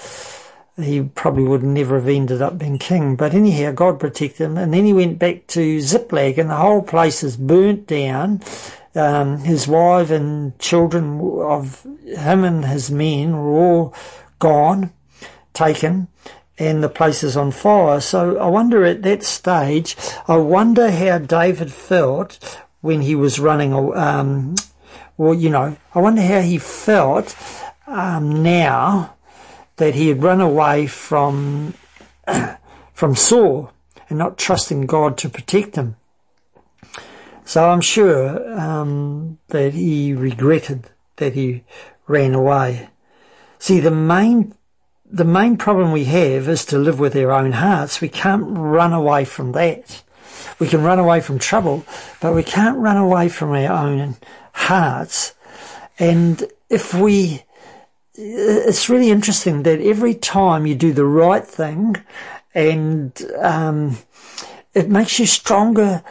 he 0.81 1.01
probably 1.01 1.43
would 1.43 1.63
never 1.63 1.95
have 1.95 2.07
ended 2.07 2.41
up 2.41 2.57
being 2.57 2.77
king. 2.77 3.15
But 3.15 3.33
anyhow, 3.33 3.71
God 3.71 3.99
protected 3.99 4.45
him. 4.45 4.57
And 4.57 4.73
then 4.73 4.85
he 4.85 4.93
went 4.93 5.19
back 5.19 5.47
to 5.47 5.81
Ziklag, 5.81 6.39
and 6.39 6.49
the 6.49 6.55
whole 6.55 6.81
place 6.81 7.23
is 7.23 7.37
burnt 7.37 7.87
down. 7.87 8.41
Um, 8.95 9.39
his 9.39 9.67
wife 9.67 10.09
and 10.09 10.57
children 10.59 11.19
of 11.41 11.85
him 12.05 12.43
and 12.43 12.65
his 12.65 12.89
men 12.89 13.37
were 13.37 13.51
all 13.51 13.93
gone, 14.39 14.91
taken, 15.53 16.07
and 16.57 16.83
the 16.83 16.89
place 16.89 17.23
is 17.23 17.37
on 17.37 17.51
fire. 17.51 18.01
So 18.01 18.37
I 18.37 18.47
wonder 18.47 18.83
at 18.83 19.03
that 19.03 19.23
stage, 19.23 19.95
I 20.27 20.37
wonder 20.37 20.91
how 20.91 21.19
David 21.19 21.71
felt 21.71 22.59
when 22.81 23.01
he 23.01 23.15
was 23.15 23.39
running, 23.39 23.73
um, 23.95 24.55
well, 25.17 25.33
you 25.33 25.49
know, 25.49 25.77
I 25.93 25.99
wonder 25.99 26.21
how 26.21 26.41
he 26.41 26.57
felt 26.57 27.35
um, 27.87 28.43
now 28.43 29.15
that 29.77 29.95
he 29.95 30.09
had 30.09 30.23
run 30.23 30.41
away 30.41 30.87
from 30.87 31.73
from 32.93 33.15
Saul 33.15 33.71
and 34.09 34.19
not 34.19 34.37
trusting 34.37 34.85
God 34.85 35.17
to 35.19 35.29
protect 35.29 35.75
him. 35.75 35.95
So 37.49 37.67
I'm 37.67 37.81
sure 37.81 38.59
um, 38.59 39.39
that 39.47 39.73
he 39.73 40.13
regretted 40.13 40.91
that 41.15 41.33
he 41.33 41.63
ran 42.05 42.35
away. 42.35 42.89
See, 43.57 43.79
the 43.79 43.89
main 43.89 44.53
the 45.03 45.25
main 45.25 45.57
problem 45.57 45.91
we 45.91 46.03
have 46.03 46.47
is 46.47 46.63
to 46.65 46.77
live 46.77 46.99
with 46.99 47.15
our 47.15 47.31
own 47.31 47.53
hearts. 47.53 48.01
We 48.01 48.07
can't 48.07 48.43
run 48.55 48.93
away 48.93 49.25
from 49.25 49.53
that. 49.53 50.03
We 50.59 50.67
can 50.67 50.83
run 50.83 50.99
away 50.99 51.21
from 51.21 51.39
trouble, 51.39 51.83
but 52.21 52.35
we 52.35 52.43
can't 52.43 52.77
run 52.77 52.97
away 52.97 53.29
from 53.29 53.49
our 53.49 53.73
own 53.73 54.17
hearts. 54.53 55.33
And 55.97 56.43
if 56.69 56.93
we 56.93 57.45
it's 58.13 58.89
really 58.89 59.09
interesting 59.09 59.63
that 59.63 59.81
every 59.81 60.13
time 60.13 60.67
you 60.67 60.75
do 60.75 60.93
the 60.93 61.03
right 61.23 61.47
thing 61.47 61.95
and 62.53 63.19
um, 63.39 63.97
it 64.75 64.87
makes 64.87 65.17
you 65.17 65.25
stronger 65.25 66.03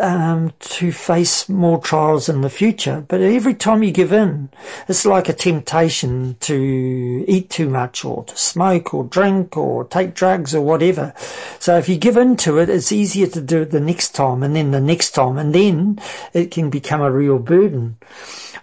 um, 0.00 0.52
to 0.58 0.92
face 0.92 1.48
more 1.48 1.80
trials 1.80 2.28
in 2.28 2.40
the 2.40 2.50
future. 2.50 3.04
But 3.06 3.20
every 3.20 3.54
time 3.54 3.82
you 3.82 3.92
give 3.92 4.12
in, 4.12 4.50
it's 4.88 5.06
like 5.06 5.28
a 5.28 5.32
temptation 5.32 6.36
to 6.40 7.24
eat 7.28 7.50
too 7.50 7.68
much 7.68 8.04
or 8.04 8.24
to 8.24 8.36
smoke 8.36 8.94
or 8.94 9.04
drink 9.04 9.56
or 9.56 9.84
take 9.84 10.14
drugs 10.14 10.54
or 10.54 10.62
whatever. 10.62 11.12
So 11.58 11.76
if 11.78 11.88
you 11.88 11.96
give 11.96 12.16
in 12.16 12.36
to 12.38 12.58
it, 12.58 12.68
it's 12.68 12.92
easier 12.92 13.26
to 13.28 13.40
do 13.40 13.62
it 13.62 13.70
the 13.70 13.80
next 13.80 14.14
time 14.14 14.42
and 14.42 14.56
then 14.56 14.70
the 14.70 14.80
next 14.80 15.10
time 15.10 15.38
and 15.38 15.54
then 15.54 16.00
it 16.32 16.50
can 16.50 16.70
become 16.70 17.00
a 17.00 17.10
real 17.10 17.38
burden. 17.38 17.98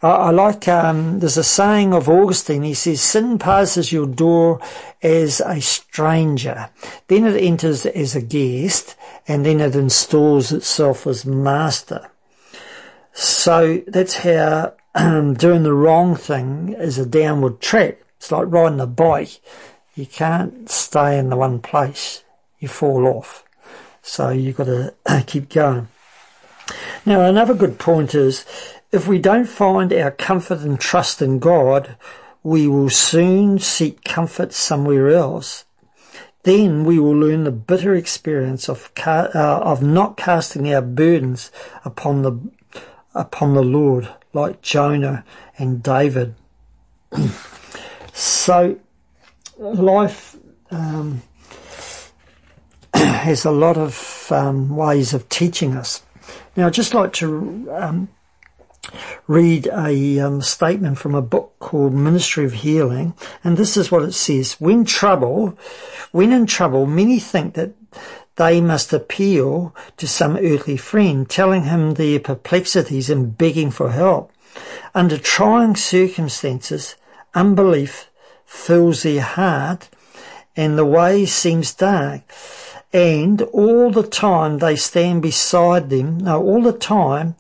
I, 0.02 0.10
I 0.10 0.30
like, 0.32 0.68
um, 0.68 1.20
there's 1.20 1.38
a 1.38 1.44
saying 1.44 1.94
of 1.94 2.10
Augustine. 2.10 2.64
He 2.64 2.74
says, 2.74 3.02
sin 3.02 3.40
passes 3.40 3.92
your 3.92 4.08
door 4.08 4.60
as 5.02 5.42
a 5.42 5.62
stranger. 5.94 6.70
Then 7.08 7.26
it 7.28 7.40
enters 7.40 7.86
as 7.86 8.16
a 8.16 8.22
guest 8.22 8.96
and 9.28 9.46
then 9.46 9.62
it 9.62 9.76
installs 9.76 10.52
itself 10.52 11.06
as 11.06 11.24
master. 11.24 12.10
So 13.14 13.84
that's 13.86 14.16
how 14.16 14.74
um, 14.96 15.36
doing 15.36 15.62
the 15.62 15.74
wrong 15.74 16.16
thing 16.16 16.76
is 16.80 16.98
a 16.98 17.06
downward 17.06 17.62
track. 17.62 18.00
It's 18.18 18.32
like 18.32 18.48
riding 18.48 18.80
a 18.80 18.88
bike. 18.88 19.40
You 19.94 20.08
can't 20.08 20.68
stay 20.68 21.20
in 21.20 21.30
the 21.30 21.36
one 21.36 21.60
place. 21.60 22.24
You 22.60 22.70
fall 22.70 23.06
off. 23.06 23.44
So 24.02 24.30
you've 24.30 24.58
got 24.58 24.66
to 24.66 24.96
keep 25.28 25.50
going. 25.50 25.90
Now 27.06 27.22
another 27.22 27.54
good 27.54 27.78
point 27.78 28.16
is 28.16 28.46
if 28.92 29.08
we 29.08 29.20
don't 29.20 29.48
find 29.48 29.94
our 29.94 30.10
comfort 30.10 30.62
and 30.62 30.80
trust 30.80 31.22
in 31.22 31.38
God, 31.38 31.98
we 32.42 32.68
will 32.68 32.90
soon 32.90 33.60
seek 33.60 34.04
comfort 34.04 34.54
somewhere 34.54 35.12
else. 35.12 35.66
Then 36.44 36.84
we 36.84 37.00
will 37.00 37.16
learn 37.16 37.46
the 37.46 37.52
bitter 37.52 37.94
experience 37.94 38.70
of 38.70 38.92
uh, 39.06 39.30
of 39.34 39.82
not 39.82 40.18
casting 40.18 40.74
our 40.74 40.82
burdens 40.82 41.52
upon 41.86 42.22
the 42.22 42.38
upon 43.16 43.54
the 43.54 43.64
Lord, 43.64 44.10
like 44.34 44.62
Jonah 44.62 45.24
and 45.58 45.82
David. 45.82 46.36
so, 48.14 48.78
life 49.58 50.36
um, 50.70 51.22
has 52.94 53.46
a 53.46 53.52
lot 53.52 53.78
of 53.78 54.28
um, 54.32 54.76
ways 54.76 55.14
of 55.14 55.30
teaching 55.30 55.76
us. 55.76 56.04
Now, 56.58 56.68
I'd 56.68 56.74
just 56.74 56.94
like 56.94 57.14
to 57.14 57.72
um, 57.72 58.10
read 59.28 59.68
a 59.68 60.20
um, 60.20 60.42
statement 60.42 60.98
from 60.98 61.16
a 61.16 61.22
book 61.22 61.54
called 61.60 61.94
Ministry 61.94 62.46
of 62.46 62.54
Healing, 62.54 63.14
and 63.44 63.58
this 63.58 63.78
is 63.78 63.92
what 63.92 64.04
it 64.04 64.14
says. 64.14 64.54
When 64.60 64.86
trouble, 64.86 65.58
when 66.12 66.32
in 66.32 66.46
trouble, 66.46 66.86
many 66.86 67.20
think 67.20 67.54
that 67.56 67.74
they 68.36 68.62
must 68.62 68.92
appeal 68.92 69.76
to 69.98 70.08
some 70.08 70.38
earthly 70.38 70.78
friend, 70.78 71.30
telling 71.30 71.64
him 71.64 71.94
their 71.94 72.20
perplexities 72.20 73.10
and 73.10 73.38
begging 73.38 73.72
for 73.72 73.92
help. 73.92 74.32
Under 74.96 75.18
trying 75.18 75.76
circumstances, 75.76 76.96
unbelief 77.34 78.10
fills 78.46 79.04
their 79.04 79.22
heart 79.22 79.90
and 80.56 80.78
the 80.78 80.86
way 80.86 81.26
seems 81.26 81.74
dark. 81.74 82.22
And 82.92 83.42
all 83.42 83.92
the 83.92 84.06
time 84.06 84.60
they 84.60 84.76
stand 84.76 85.22
beside 85.24 85.90
them, 85.90 86.20
no, 86.20 86.42
all 86.42 86.62
the 86.62 86.78
time 86.78 87.36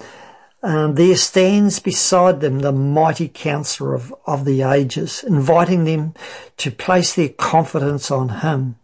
um, 0.63 0.95
there 0.95 1.17
stands 1.17 1.79
beside 1.79 2.39
them 2.39 2.59
the 2.59 2.71
mighty 2.71 3.27
counselor 3.27 3.93
of, 3.93 4.15
of 4.25 4.45
the 4.45 4.61
ages, 4.61 5.23
inviting 5.23 5.83
them 5.83 6.13
to 6.57 6.71
place 6.71 7.13
their 7.13 7.29
confidence 7.29 8.09
on 8.09 8.29
him. 8.29 8.77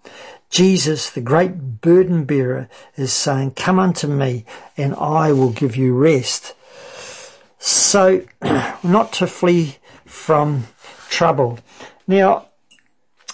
Jesus, 0.49 1.09
the 1.09 1.21
great 1.21 1.80
burden 1.80 2.25
bearer, 2.25 2.67
is 2.97 3.13
saying, 3.13 3.51
come 3.51 3.80
unto 3.80 4.07
me 4.07 4.45
and 4.75 4.93
I 4.95 5.32
will 5.32 5.51
give 5.51 5.77
you 5.77 5.95
rest. 5.95 6.53
So, 7.59 8.25
not 8.84 9.13
to 9.13 9.27
flee 9.27 9.77
from 10.05 10.67
trouble. 11.09 11.59
Now, 12.07 12.49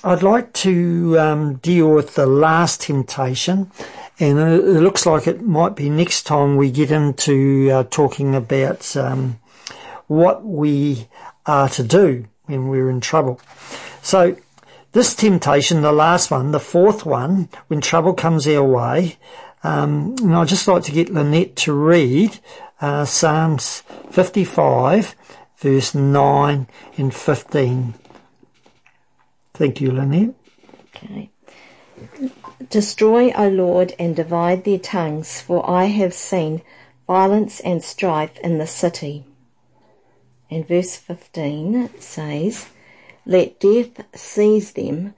I'd 0.05 0.21
like 0.21 0.53
to 0.53 1.17
um, 1.17 1.55
deal 1.55 1.89
with 1.89 2.13
the 2.13 2.27
last 2.27 2.81
temptation, 2.81 3.71
and 4.19 4.37
it 4.37 4.61
looks 4.63 5.07
like 5.07 5.25
it 5.25 5.41
might 5.41 5.75
be 5.75 5.89
next 5.89 6.27
time 6.27 6.57
we 6.57 6.69
get 6.69 6.91
into 6.91 7.71
uh, 7.71 7.83
talking 7.89 8.35
about 8.35 8.95
um, 8.95 9.39
what 10.05 10.45
we 10.45 11.07
are 11.47 11.69
to 11.69 11.81
do 11.81 12.27
when 12.45 12.67
we're 12.67 12.87
in 12.87 13.01
trouble. 13.01 13.41
So 14.03 14.37
this 14.91 15.15
temptation, 15.15 15.81
the 15.81 15.91
last 15.91 16.29
one, 16.29 16.51
the 16.51 16.59
fourth 16.59 17.03
one, 17.03 17.49
when 17.65 17.81
trouble 17.81 18.13
comes 18.13 18.47
our 18.47 18.63
way, 18.63 19.17
um, 19.63 20.15
and 20.21 20.35
I'd 20.35 20.49
just 20.49 20.67
like 20.67 20.83
to 20.83 20.91
get 20.91 21.09
Lynette 21.09 21.55
to 21.55 21.73
read 21.73 22.37
uh, 22.79 23.05
Psalms 23.05 23.81
55, 24.11 25.15
verse 25.57 25.95
9 25.95 26.67
and 26.95 27.15
15. 27.15 27.95
Thank 29.55 29.79
you, 29.79 29.91
Lynette. 29.91 30.35
Okay. 30.95 31.29
Destroy, 32.69 33.31
O 33.31 33.47
Lord, 33.47 33.93
and 33.97 34.15
divide 34.15 34.65
their 34.65 34.79
tongues, 34.79 35.39
for 35.39 35.67
I 35.69 35.85
have 35.85 36.13
seen 36.13 36.61
violence 37.07 37.61
and 37.61 37.83
strife 37.83 38.37
in 38.39 38.57
the 38.57 38.67
city. 38.67 39.25
And 40.49 40.67
verse 40.67 40.97
15 40.97 41.89
says, 41.99 42.67
Let 43.25 43.59
death 43.59 44.03
seize 44.13 44.73
them, 44.73 45.13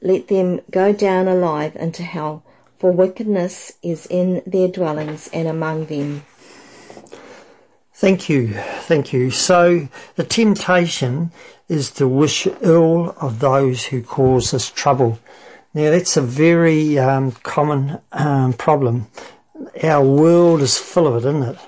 let 0.00 0.28
them 0.28 0.60
go 0.70 0.92
down 0.92 1.26
alive 1.26 1.74
into 1.76 2.02
hell, 2.02 2.44
for 2.78 2.92
wickedness 2.92 3.72
is 3.82 4.06
in 4.06 4.42
their 4.46 4.68
dwellings 4.68 5.28
and 5.32 5.48
among 5.48 5.86
them. 5.86 6.24
Thank 7.92 8.30
you, 8.30 8.54
thank 8.82 9.12
you. 9.12 9.30
So 9.30 9.88
the 10.16 10.24
temptation 10.24 11.32
is 11.70 11.88
to 11.92 12.08
wish 12.08 12.48
ill 12.62 13.14
of 13.20 13.38
those 13.38 13.86
who 13.86 14.02
cause 14.02 14.52
us 14.52 14.68
trouble. 14.72 15.20
Now 15.72 15.90
that's 15.90 16.16
a 16.16 16.20
very 16.20 16.98
um, 16.98 17.30
common 17.30 18.00
um, 18.10 18.54
problem. 18.54 19.06
Our 19.80 20.04
world 20.04 20.62
is 20.62 20.78
full 20.78 21.06
of 21.06 21.14
it, 21.14 21.28
isn't 21.28 21.44
it? 21.44 21.58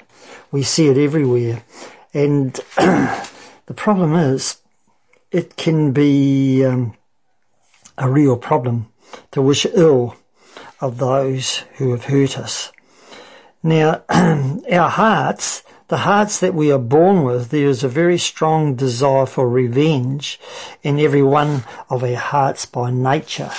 We 0.50 0.64
see 0.64 0.88
it 0.88 0.98
everywhere. 0.98 1.62
And 2.12 2.53
the 2.76 3.74
problem 3.76 4.14
is, 4.14 4.57
it 5.30 5.57
can 5.57 5.92
be 5.92 6.64
um, 6.64 6.94
a 7.96 8.11
real 8.11 8.36
problem 8.36 8.88
to 9.30 9.40
wish 9.40 9.66
ill 9.72 10.16
of 10.80 10.98
those 10.98 11.59
who 11.76 11.92
have 11.92 12.07
hurt 12.07 12.36
us. 12.36 12.72
Now, 13.62 14.03
our 14.11 14.90
hearts, 14.90 15.62
the 15.93 15.99
hearts 15.99 16.40
that 16.40 16.55
we 16.55 16.72
are 16.72 16.78
born 16.78 17.22
with, 17.22 17.51
there 17.51 17.68
is 17.68 17.84
a 17.84 17.88
very 17.88 18.16
strong 18.16 18.74
desire 18.74 19.26
for 19.26 19.47
revenge 19.47 20.40
in 20.82 20.99
every 20.99 21.22
one 21.22 21.64
of 21.90 22.03
our 22.03 22.14
hearts 22.14 22.64
by 22.64 22.90
nature. 22.90 23.51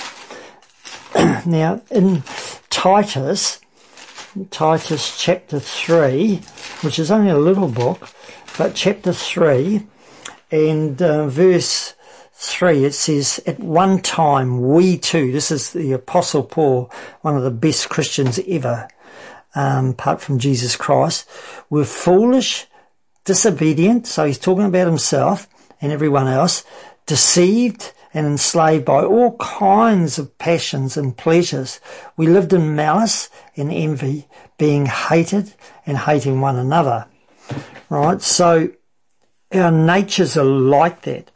now, 1.46 1.80
in 1.92 2.24
Titus, 2.70 3.60
Titus 4.50 5.16
chapter 5.16 5.60
3, 5.60 6.40
which 6.80 6.98
is 6.98 7.08
only 7.08 7.30
a 7.30 7.38
little 7.38 7.68
book, 7.68 8.08
but 8.58 8.74
chapter 8.74 9.12
3 9.12 9.86
and 10.50 11.00
uh, 11.00 11.28
verse 11.28 11.94
3, 12.32 12.84
it 12.84 12.94
says, 12.94 13.40
At 13.46 13.60
one 13.60 14.00
time 14.02 14.60
we 14.60 14.98
too, 14.98 15.30
this 15.30 15.52
is 15.52 15.72
the 15.72 15.92
Apostle 15.92 16.42
Paul, 16.42 16.90
one 17.20 17.36
of 17.36 17.44
the 17.44 17.52
best 17.52 17.88
Christians 17.90 18.40
ever, 18.48 18.88
um, 19.54 19.90
apart 19.90 20.20
from 20.20 20.38
Jesus 20.38 20.76
Christ, 20.76 21.28
were 21.70 21.84
foolish, 21.84 22.66
disobedient, 23.24 24.06
so 24.06 24.24
he's 24.24 24.38
talking 24.38 24.64
about 24.66 24.86
himself 24.86 25.48
and 25.80 25.92
everyone 25.92 26.28
else, 26.28 26.64
deceived 27.06 27.92
and 28.12 28.26
enslaved 28.26 28.84
by 28.84 29.04
all 29.04 29.36
kinds 29.38 30.18
of 30.18 30.38
passions 30.38 30.96
and 30.96 31.16
pleasures. 31.16 31.80
We 32.16 32.28
lived 32.28 32.52
in 32.52 32.76
malice 32.76 33.28
and 33.56 33.72
envy, 33.72 34.28
being 34.56 34.86
hated 34.86 35.52
and 35.84 35.98
hating 35.98 36.40
one 36.40 36.56
another. 36.56 37.06
Right? 37.90 38.22
So 38.22 38.70
our 39.52 39.70
natures 39.72 40.36
are 40.36 40.44
like 40.44 41.02
that. 41.02 41.30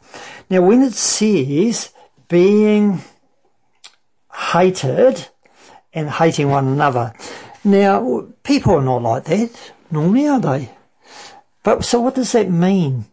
Now 0.48 0.62
when 0.62 0.82
it 0.82 0.94
says 0.94 1.92
being 2.28 3.02
hated 4.32 5.28
and 5.92 6.08
hating 6.08 6.48
one 6.48 6.68
another, 6.68 7.12
now 7.70 8.28
people 8.42 8.74
are 8.74 8.82
not 8.82 9.02
like 9.02 9.24
that 9.24 9.72
normally, 9.90 10.26
are 10.26 10.40
they? 10.40 10.70
But 11.62 11.84
so 11.84 12.00
what 12.00 12.14
does 12.14 12.32
that 12.32 12.50
mean? 12.50 13.06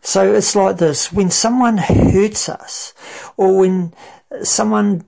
So 0.00 0.34
it's 0.34 0.56
like 0.56 0.78
this, 0.78 1.12
when 1.12 1.30
someone 1.30 1.78
hurts 1.78 2.48
us 2.48 2.92
or 3.36 3.58
when 3.58 3.94
someone, 4.42 5.04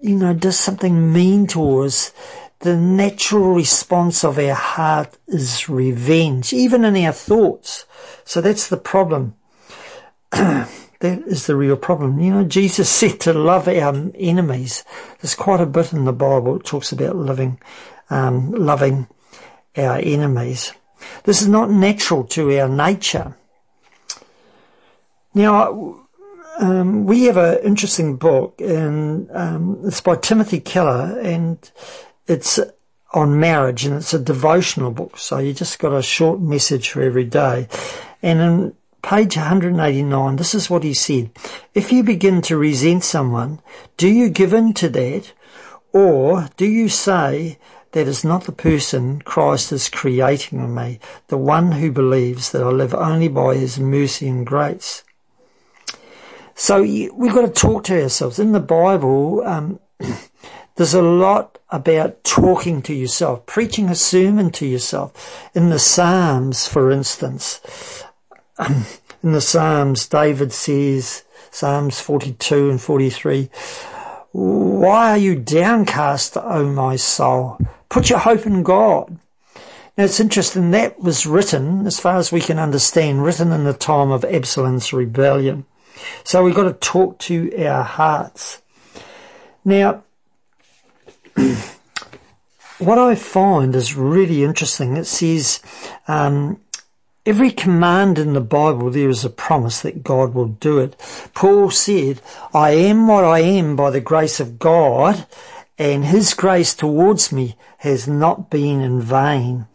you 0.00 0.16
know, 0.16 0.32
does 0.32 0.58
something 0.58 1.12
mean 1.12 1.46
to 1.48 1.80
us, 1.80 2.12
the 2.60 2.76
natural 2.76 3.54
response 3.54 4.24
of 4.24 4.38
our 4.38 4.54
heart 4.54 5.16
is 5.26 5.68
revenge, 5.68 6.52
even 6.52 6.84
in 6.84 6.96
our 7.04 7.12
thoughts. 7.12 7.84
So 8.24 8.40
that's 8.40 8.68
the 8.68 8.76
problem. 8.76 9.34
that 10.30 10.68
is 11.00 11.46
the 11.46 11.56
real 11.56 11.76
problem. 11.76 12.20
You 12.20 12.32
know, 12.32 12.44
Jesus 12.44 12.88
said 12.88 13.20
to 13.20 13.32
love 13.32 13.68
our 13.68 14.10
enemies. 14.14 14.84
There's 15.20 15.34
quite 15.34 15.60
a 15.60 15.66
bit 15.66 15.92
in 15.92 16.04
the 16.04 16.12
Bible. 16.12 16.56
It 16.56 16.64
talks 16.64 16.92
about 16.92 17.16
living, 17.16 17.60
um, 18.10 18.50
loving 18.52 19.08
our 19.76 19.98
enemies. 19.98 20.72
This 21.24 21.42
is 21.42 21.48
not 21.48 21.70
natural 21.70 22.24
to 22.24 22.58
our 22.58 22.68
nature. 22.68 23.36
Now, 25.34 26.06
um, 26.58 27.06
we 27.06 27.24
have 27.24 27.36
an 27.36 27.58
interesting 27.62 28.16
book, 28.16 28.60
and 28.60 29.30
um, 29.32 29.80
it's 29.84 30.00
by 30.00 30.16
Timothy 30.16 30.60
Keller, 30.60 31.18
and 31.20 31.70
it's 32.26 32.58
on 33.14 33.38
marriage, 33.38 33.84
and 33.84 33.96
it's 33.96 34.12
a 34.12 34.18
devotional 34.18 34.90
book. 34.90 35.18
So 35.18 35.38
you 35.38 35.54
just 35.54 35.78
got 35.78 35.92
a 35.92 36.02
short 36.02 36.40
message 36.40 36.90
for 36.90 37.02
every 37.02 37.24
day. 37.24 37.68
And 38.22 38.40
in 38.40 38.74
page 39.02 39.36
189, 39.36 40.36
this 40.36 40.54
is 40.54 40.68
what 40.68 40.82
he 40.82 40.94
said: 40.94 41.30
If 41.74 41.92
you 41.92 42.02
begin 42.02 42.42
to 42.42 42.58
resent 42.58 43.04
someone, 43.04 43.60
do 43.96 44.08
you 44.08 44.28
give 44.28 44.52
in 44.52 44.74
to 44.74 44.88
that, 44.88 45.32
or 45.92 46.48
do 46.56 46.66
you 46.66 46.88
say? 46.88 47.58
That 47.98 48.06
is 48.06 48.24
not 48.24 48.44
the 48.44 48.52
person 48.52 49.22
Christ 49.22 49.72
is 49.72 49.88
creating 49.88 50.60
in 50.60 50.72
me, 50.72 51.00
the 51.26 51.36
one 51.36 51.72
who 51.72 51.90
believes 51.90 52.52
that 52.52 52.62
I 52.62 52.68
live 52.68 52.94
only 52.94 53.26
by 53.26 53.56
his 53.56 53.80
mercy 53.80 54.28
and 54.28 54.46
grace. 54.46 55.02
So 56.54 56.80
we've 56.80 57.34
got 57.34 57.40
to 57.40 57.50
talk 57.50 57.82
to 57.84 58.00
ourselves. 58.00 58.38
In 58.38 58.52
the 58.52 58.60
Bible, 58.60 59.42
um, 59.44 59.80
there's 60.76 60.94
a 60.94 61.02
lot 61.02 61.58
about 61.70 62.22
talking 62.22 62.82
to 62.82 62.94
yourself, 62.94 63.44
preaching 63.46 63.88
a 63.88 63.96
sermon 63.96 64.52
to 64.52 64.64
yourself. 64.64 65.50
In 65.52 65.70
the 65.70 65.80
Psalms, 65.80 66.68
for 66.68 66.92
instance, 66.92 68.04
um, 68.58 68.86
in 69.24 69.32
the 69.32 69.40
Psalms, 69.40 70.06
David 70.06 70.52
says, 70.52 71.24
Psalms 71.50 72.00
42 72.00 72.70
and 72.70 72.80
43, 72.80 73.50
why 74.32 75.10
are 75.10 75.18
you 75.18 75.36
downcast, 75.36 76.36
O 76.36 76.66
my 76.66 76.96
soul? 76.96 77.58
Put 77.88 78.10
your 78.10 78.18
hope 78.18 78.46
in 78.46 78.62
God. 78.62 79.18
Now 79.96 80.04
it's 80.04 80.20
interesting, 80.20 80.70
that 80.70 81.00
was 81.00 81.26
written, 81.26 81.86
as 81.86 81.98
far 81.98 82.18
as 82.18 82.30
we 82.30 82.40
can 82.40 82.58
understand, 82.58 83.24
written 83.24 83.50
in 83.52 83.64
the 83.64 83.72
time 83.72 84.10
of 84.10 84.24
Absalom's 84.24 84.92
rebellion. 84.92 85.64
So 86.22 86.44
we've 86.44 86.54
got 86.54 86.64
to 86.64 86.74
talk 86.74 87.18
to 87.20 87.64
our 87.64 87.82
hearts. 87.82 88.62
Now, 89.64 90.04
what 92.78 92.98
I 92.98 93.14
find 93.16 93.74
is 93.74 93.96
really 93.96 94.44
interesting. 94.44 94.96
It 94.96 95.06
says, 95.06 95.60
um, 96.06 96.60
every 97.28 97.50
command 97.50 98.18
in 98.18 98.32
the 98.32 98.40
Bible, 98.40 98.90
there 98.90 99.10
is 99.10 99.22
a 99.22 99.28
promise 99.28 99.82
that 99.82 100.02
God 100.02 100.32
will 100.32 100.48
do 100.48 100.78
it. 100.78 100.96
Paul 101.34 101.70
said, 101.70 102.22
I 102.54 102.70
am 102.70 103.06
what 103.06 103.22
I 103.22 103.40
am 103.40 103.76
by 103.76 103.90
the 103.90 104.00
grace 104.00 104.40
of 104.40 104.58
God, 104.58 105.26
and 105.78 106.06
his 106.06 106.32
grace 106.32 106.74
towards 106.74 107.30
me 107.30 107.56
has 107.78 108.08
not 108.08 108.48
been 108.48 108.80
in 108.80 109.02
vain. 109.02 109.66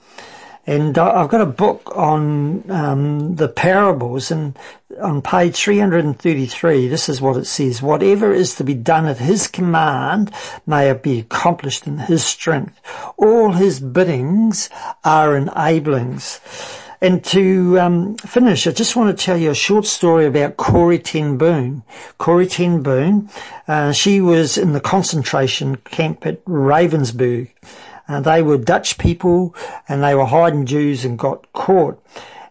And 0.65 0.97
I've 0.97 1.29
got 1.29 1.41
a 1.41 1.45
book 1.45 1.95
on 1.95 2.71
um, 2.71 3.35
the 3.35 3.49
parables, 3.49 4.31
and 4.31 4.57
on 4.99 5.21
page 5.21 5.57
333, 5.57 6.87
this 6.87 7.07
is 7.07 7.21
what 7.21 7.37
it 7.37 7.45
says. 7.45 7.83
Whatever 7.83 8.33
is 8.33 8.55
to 8.55 8.63
be 8.63 8.73
done 8.73 9.05
at 9.05 9.17
his 9.19 9.47
command 9.47 10.31
may 10.65 10.89
it 10.89 11.03
be 11.03 11.19
accomplished 11.19 11.85
in 11.85 11.99
his 11.99 12.25
strength. 12.25 12.79
All 13.17 13.51
his 13.51 13.79
biddings 13.79 14.71
are 15.03 15.37
enablings. 15.37 16.39
And 17.03 17.21
to 17.25 17.77
um, 17.81 18.15
finish, 18.15 18.65
I 18.65 18.71
just 18.71 18.95
want 18.95 19.17
to 19.17 19.25
tell 19.25 19.35
you 19.35 19.51
a 19.51 19.55
short 19.55 19.85
story 19.85 20.25
about 20.25 20.55
Corrie 20.55 20.99
ten 20.99 21.37
Boom. 21.37 21.83
Corrie 22.17 22.47
ten 22.47 22.81
Boom, 22.81 23.29
uh, 23.67 23.91
she 23.91 24.21
was 24.21 24.57
in 24.57 24.71
the 24.71 24.79
concentration 24.79 25.75
camp 25.75 26.25
at 26.25 26.41
Ravensbrück. 26.45 27.49
Uh, 28.07 28.21
they 28.21 28.41
were 28.41 28.57
Dutch 28.57 28.97
people 28.97 29.53
and 29.89 30.01
they 30.01 30.15
were 30.15 30.27
hiding 30.27 30.65
Jews 30.65 31.03
and 31.03 31.19
got 31.19 31.51
caught. 31.51 32.01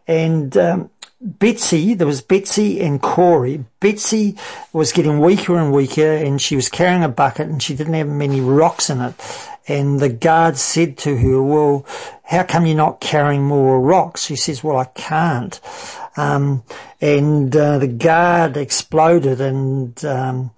And 0.07 0.55
um, 0.59 0.91
Betsy, 1.25 1.95
there 1.95 2.07
was 2.07 2.21
Betsy 2.21 2.81
and 2.81 3.01
Corrie. 3.01 3.65
Betsy 3.79 4.37
was 4.73 4.91
getting 4.91 5.21
weaker 5.21 5.57
and 5.57 5.73
weaker 5.73 6.13
and 6.13 6.43
she 6.43 6.57
was 6.57 6.69
carrying 6.69 7.05
a 7.05 7.09
bucket 7.09 7.49
and 7.49 7.63
she 7.63 7.77
didn't 7.77 7.95
have 7.95 8.09
many 8.09 8.41
rocks 8.41 8.91
in 8.91 9.01
it. 9.01 9.15
And 9.69 10.01
the 10.01 10.09
guard 10.09 10.57
said 10.57 10.99
to 10.99 11.17
her, 11.17 11.41
well, 11.41 11.87
how 12.25 12.43
come 12.43 12.67
you're 12.67 12.77
not 12.77 13.01
carrying 13.01 13.45
more 13.45 13.81
rocks? 13.81 14.25
She 14.25 14.35
says, 14.35 14.65
well, 14.65 14.79
I 14.79 14.87
can't. 14.87 15.61
Um, 16.17 16.65
and 17.01 17.55
uh, 17.55 17.79
the 17.79 17.87
guard 17.87 18.57
exploded 18.57 19.41
and 19.41 20.05
um, 20.05 20.51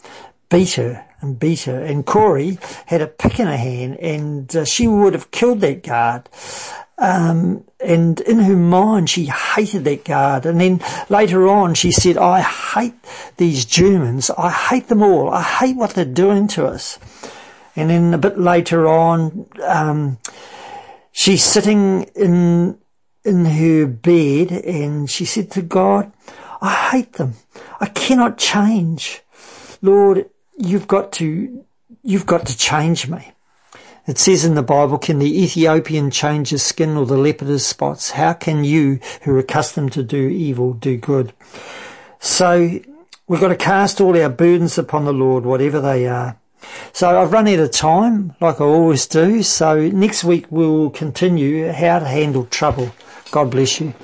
beat 0.49 0.73
her 0.75 1.05
and 1.21 1.39
beat 1.39 1.65
her. 1.65 1.79
And 1.83 2.07
Corrie 2.07 2.59
had 2.87 3.03
a 3.03 3.07
pick 3.07 3.39
in 3.39 3.49
her 3.49 3.57
hand 3.59 3.99
and 3.99 4.57
uh, 4.57 4.65
she 4.65 4.89
would 4.89 5.13
have 5.13 5.31
killed 5.31 5.61
that 5.61 5.83
guard. 5.83 6.31
Um, 6.97 7.65
and 7.85 8.21
in 8.21 8.41
her 8.41 8.57
mind, 8.57 9.11
she 9.11 9.27
hated 9.27 9.85
that 9.85 10.05
guard. 10.05 10.47
And 10.47 10.61
then 10.61 10.81
later 11.09 11.47
on, 11.49 11.75
she 11.75 11.93
said, 11.93 12.17
I 12.17 12.41
hate 12.41 12.95
these 13.37 13.65
Germans. 13.65 14.31
I 14.31 14.51
hate 14.51 14.89
them 14.89 15.03
all. 15.03 15.31
I 15.31 15.43
hate 15.43 15.77
what 15.77 15.91
they're 15.91 16.05
doing 16.05 16.49
to 16.49 16.67
us. 16.67 16.99
And 17.77 17.91
then 17.91 18.15
a 18.15 18.19
bit 18.19 18.39
later 18.39 18.89
on, 18.89 19.47
um, 19.63 20.19
she's 21.13 21.45
sitting 21.45 22.05
in, 22.15 22.79
in 23.25 23.45
her 23.45 23.87
bed 23.87 24.53
and 24.53 25.11
she 25.11 25.25
said 25.25 25.51
to 25.53 25.63
God, 25.63 26.13
I 26.63 26.73
hate 26.93 27.15
them. 27.15 27.35
I 27.81 27.87
cannot 27.87 28.39
change. 28.39 29.21
Lord, 29.83 30.31
you've 30.57 30.89
got 30.89 31.13
to, 31.15 31.65
you've 32.03 32.27
got 32.27 32.47
to 32.47 32.57
change 32.57 33.09
me. 33.09 33.34
It 34.07 34.19
says 34.19 34.45
in 34.45 34.55
the 34.55 34.63
Bible, 34.63 34.99
can 34.99 35.19
the 35.19 35.43
Ethiopian 35.43 36.11
change 36.11 36.51
his 36.51 36.63
skin 36.63 36.97
or 36.97 37.07
the 37.07 37.17
leopard 37.17 37.49
his 37.49 37.65
spots? 37.65 38.11
How 38.11 38.35
can 38.35 38.63
you, 38.63 39.01
who 39.23 39.35
are 39.35 39.39
accustomed 39.39 39.93
to 39.93 40.03
do 40.03 40.29
evil, 40.29 40.75
do 40.75 40.99
good? 40.99 41.33
So 42.19 42.81
we've 43.27 43.41
got 43.41 43.49
to 43.49 43.57
cast 43.57 44.03
all 44.03 44.21
our 44.21 44.29
burdens 44.29 44.77
upon 44.77 45.07
the 45.07 45.15
Lord, 45.15 45.47
whatever 45.47 45.81
they 45.81 46.07
are. 46.07 46.37
So 46.93 47.21
I've 47.21 47.33
run 47.33 47.49
out 47.49 47.59
of 47.59 47.71
time, 47.71 48.35
like 48.41 48.61
I 48.61 48.65
always 48.65 49.07
do. 49.07 49.43
So 49.43 49.89
next 49.89 50.23
week 50.23 50.47
we'll 50.51 50.91
continue 50.91 51.73
how 51.73 51.99
to 51.99 52.07
handle 52.07 52.45
trouble. 52.47 52.93
God 53.31 53.51
bless 53.51 53.81
you. 53.81 53.95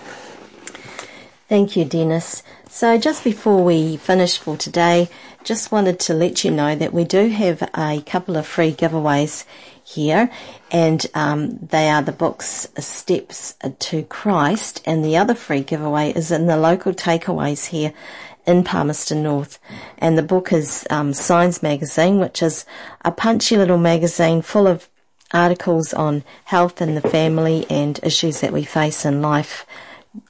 Thank 1.49 1.77
you, 1.77 1.85
Dennis. 1.85 2.43
So 2.69 2.97
just 2.97 3.25
before 3.25 3.65
we 3.65 3.97
finish 3.97 4.39
for 4.39 4.57
today, 4.57 5.09
just 5.43 5.73
wanted 5.73 5.99
to 6.01 6.15
let 6.15 6.45
you 6.45 6.51
know 6.51 6.77
that 6.77 6.93
we 6.93 7.05
do 7.05 7.29
have 7.29 7.69
a 7.75 8.03
couple 8.03 8.37
of 8.37 8.47
free 8.47 8.73
giveaways 8.73 9.45
here, 9.95 10.31
and 10.71 11.07
um, 11.15 11.59
they 11.59 11.89
are 11.89 12.03
the 12.03 12.13
books 12.13 12.69
Steps 12.79 13.57
to 13.79 14.03
Christ, 14.05 14.83
and 14.85 15.05
the 15.05 15.17
other 15.17 15.35
free 15.35 15.63
giveaway 15.63 16.13
is 16.13 16.31
in 16.31 16.47
the 16.47 16.57
local 16.57 16.93
takeaways 16.93 17.67
here 17.67 17.93
in 18.47 18.65
Palmerston 18.65 19.23
North. 19.23 19.59
And 19.99 20.17
the 20.17 20.23
book 20.23 20.53
is 20.53 20.87
um, 20.91 21.13
Signs 21.13 21.63
Magazine, 21.63 22.19
which 22.19 22.43
is 22.43 22.65
a 23.05 23.11
punchy 23.11 23.57
little 23.57 23.79
magazine 23.79 24.43
full 24.43 24.67
of 24.67 24.89
articles 25.33 25.93
on 25.93 26.25
health 26.45 26.81
and 26.81 26.97
the 26.97 27.09
family 27.09 27.67
and 27.71 28.01
issues 28.03 28.41
that 28.41 28.53
we 28.53 28.65
face 28.65 29.05
in 29.05 29.23
life 29.23 29.67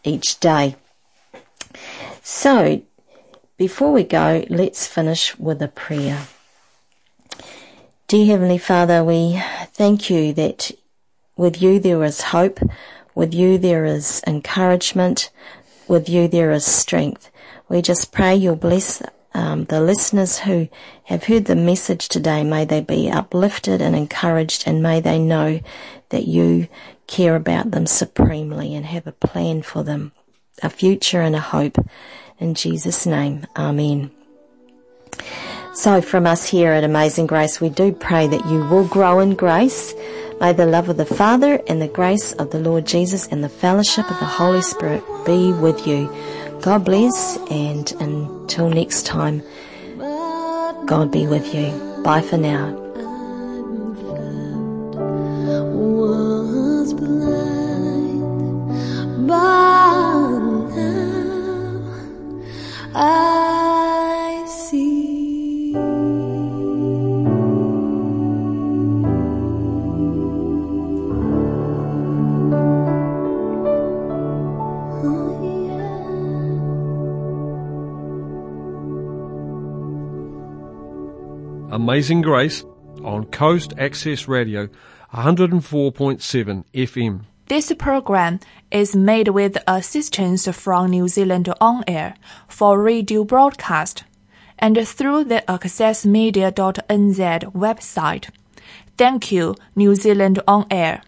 each 0.05 0.41
day. 0.41 0.77
So, 2.23 2.83
before 3.57 3.93
we 3.93 4.05
go, 4.05 4.45
let's 4.49 4.87
finish 4.87 5.39
with 5.39 5.63
a 5.63 5.69
prayer. 5.69 6.27
Dear 8.11 8.27
Heavenly 8.27 8.59
Father, 8.59 9.05
we 9.05 9.41
thank 9.67 10.11
you 10.11 10.33
that 10.33 10.73
with 11.37 11.63
you 11.63 11.79
there 11.79 12.03
is 12.03 12.21
hope, 12.21 12.59
with 13.15 13.33
you 13.33 13.57
there 13.57 13.85
is 13.85 14.21
encouragement, 14.27 15.31
with 15.87 16.09
you 16.09 16.27
there 16.27 16.51
is 16.51 16.65
strength. 16.65 17.31
We 17.69 17.83
just 17.83 18.11
pray 18.11 18.35
you'll 18.35 18.57
bless 18.57 19.01
um, 19.33 19.67
the 19.67 19.81
listeners 19.81 20.41
who 20.41 20.69
have 21.05 21.23
heard 21.23 21.45
the 21.45 21.55
message 21.55 22.09
today. 22.09 22.43
May 22.43 22.65
they 22.65 22.81
be 22.81 23.09
uplifted 23.09 23.81
and 23.81 23.95
encouraged, 23.95 24.65
and 24.67 24.83
may 24.83 25.01
they 25.01 25.21
know 25.21 25.61
that 26.09 26.27
you 26.27 26.67
care 27.07 27.37
about 27.37 27.71
them 27.71 27.87
supremely 27.87 28.75
and 28.75 28.87
have 28.87 29.07
a 29.07 29.13
plan 29.13 29.63
for 29.63 29.85
them, 29.85 30.11
a 30.65 30.69
future 30.69 31.21
and 31.21 31.37
a 31.37 31.41
hope. 31.41 31.79
In 32.41 32.55
Jesus' 32.55 33.07
name, 33.07 33.47
Amen. 33.57 34.11
So 35.81 36.03
from 36.03 36.27
us 36.27 36.47
here 36.47 36.73
at 36.73 36.85
Amazing 36.85 37.27
Grace, 37.27 37.59
we 37.59 37.71
do 37.71 37.91
pray 37.91 38.27
that 38.27 38.45
you 38.45 38.67
will 38.67 38.87
grow 38.87 39.19
in 39.19 39.35
grace. 39.35 39.95
May 40.39 40.53
the 40.53 40.67
love 40.67 40.91
of 40.91 40.99
the 40.99 41.07
Father 41.07 41.59
and 41.67 41.81
the 41.81 41.89
grace 41.89 42.35
of 42.35 42.51
the 42.51 42.59
Lord 42.59 42.85
Jesus 42.85 43.27
and 43.29 43.43
the 43.43 43.49
fellowship 43.49 44.05
of 44.11 44.19
the 44.19 44.27
Holy 44.27 44.61
Spirit 44.61 45.03
be 45.25 45.55
with 45.55 45.87
you. 45.87 46.15
God 46.61 46.85
bless 46.85 47.39
and 47.51 47.91
until 47.93 48.69
next 48.69 49.07
time, 49.07 49.43
God 50.85 51.11
be 51.11 51.27
with 51.27 51.55
you. 51.55 51.71
Bye 52.05 52.21
for 52.21 52.37
now. 52.37 52.77
Amazing 81.71 82.23
Grace 82.23 82.65
on 83.05 83.27
Coast 83.27 83.75
Access 83.79 84.27
Radio 84.27 84.69
104.7 85.15 86.65
FM. 86.75 87.21
This 87.47 87.73
program 87.79 88.41
is 88.71 88.97
made 88.97 89.29
with 89.29 89.57
assistance 89.67 90.49
from 90.49 90.91
New 90.91 91.07
Zealand 91.07 91.53
On 91.61 91.85
Air 91.87 92.15
for 92.49 92.83
radio 92.83 93.25
broadcast 93.25 94.05
and 94.59 94.77
through 94.87 95.25
the 95.25 95.45
accessmedia.nz 95.47 97.53
website. 97.53 98.31
Thank 98.99 99.33
you, 99.33 99.55
New 99.77 99.95
Zealand 99.95 100.41
On 100.49 100.67
Air. 100.71 101.03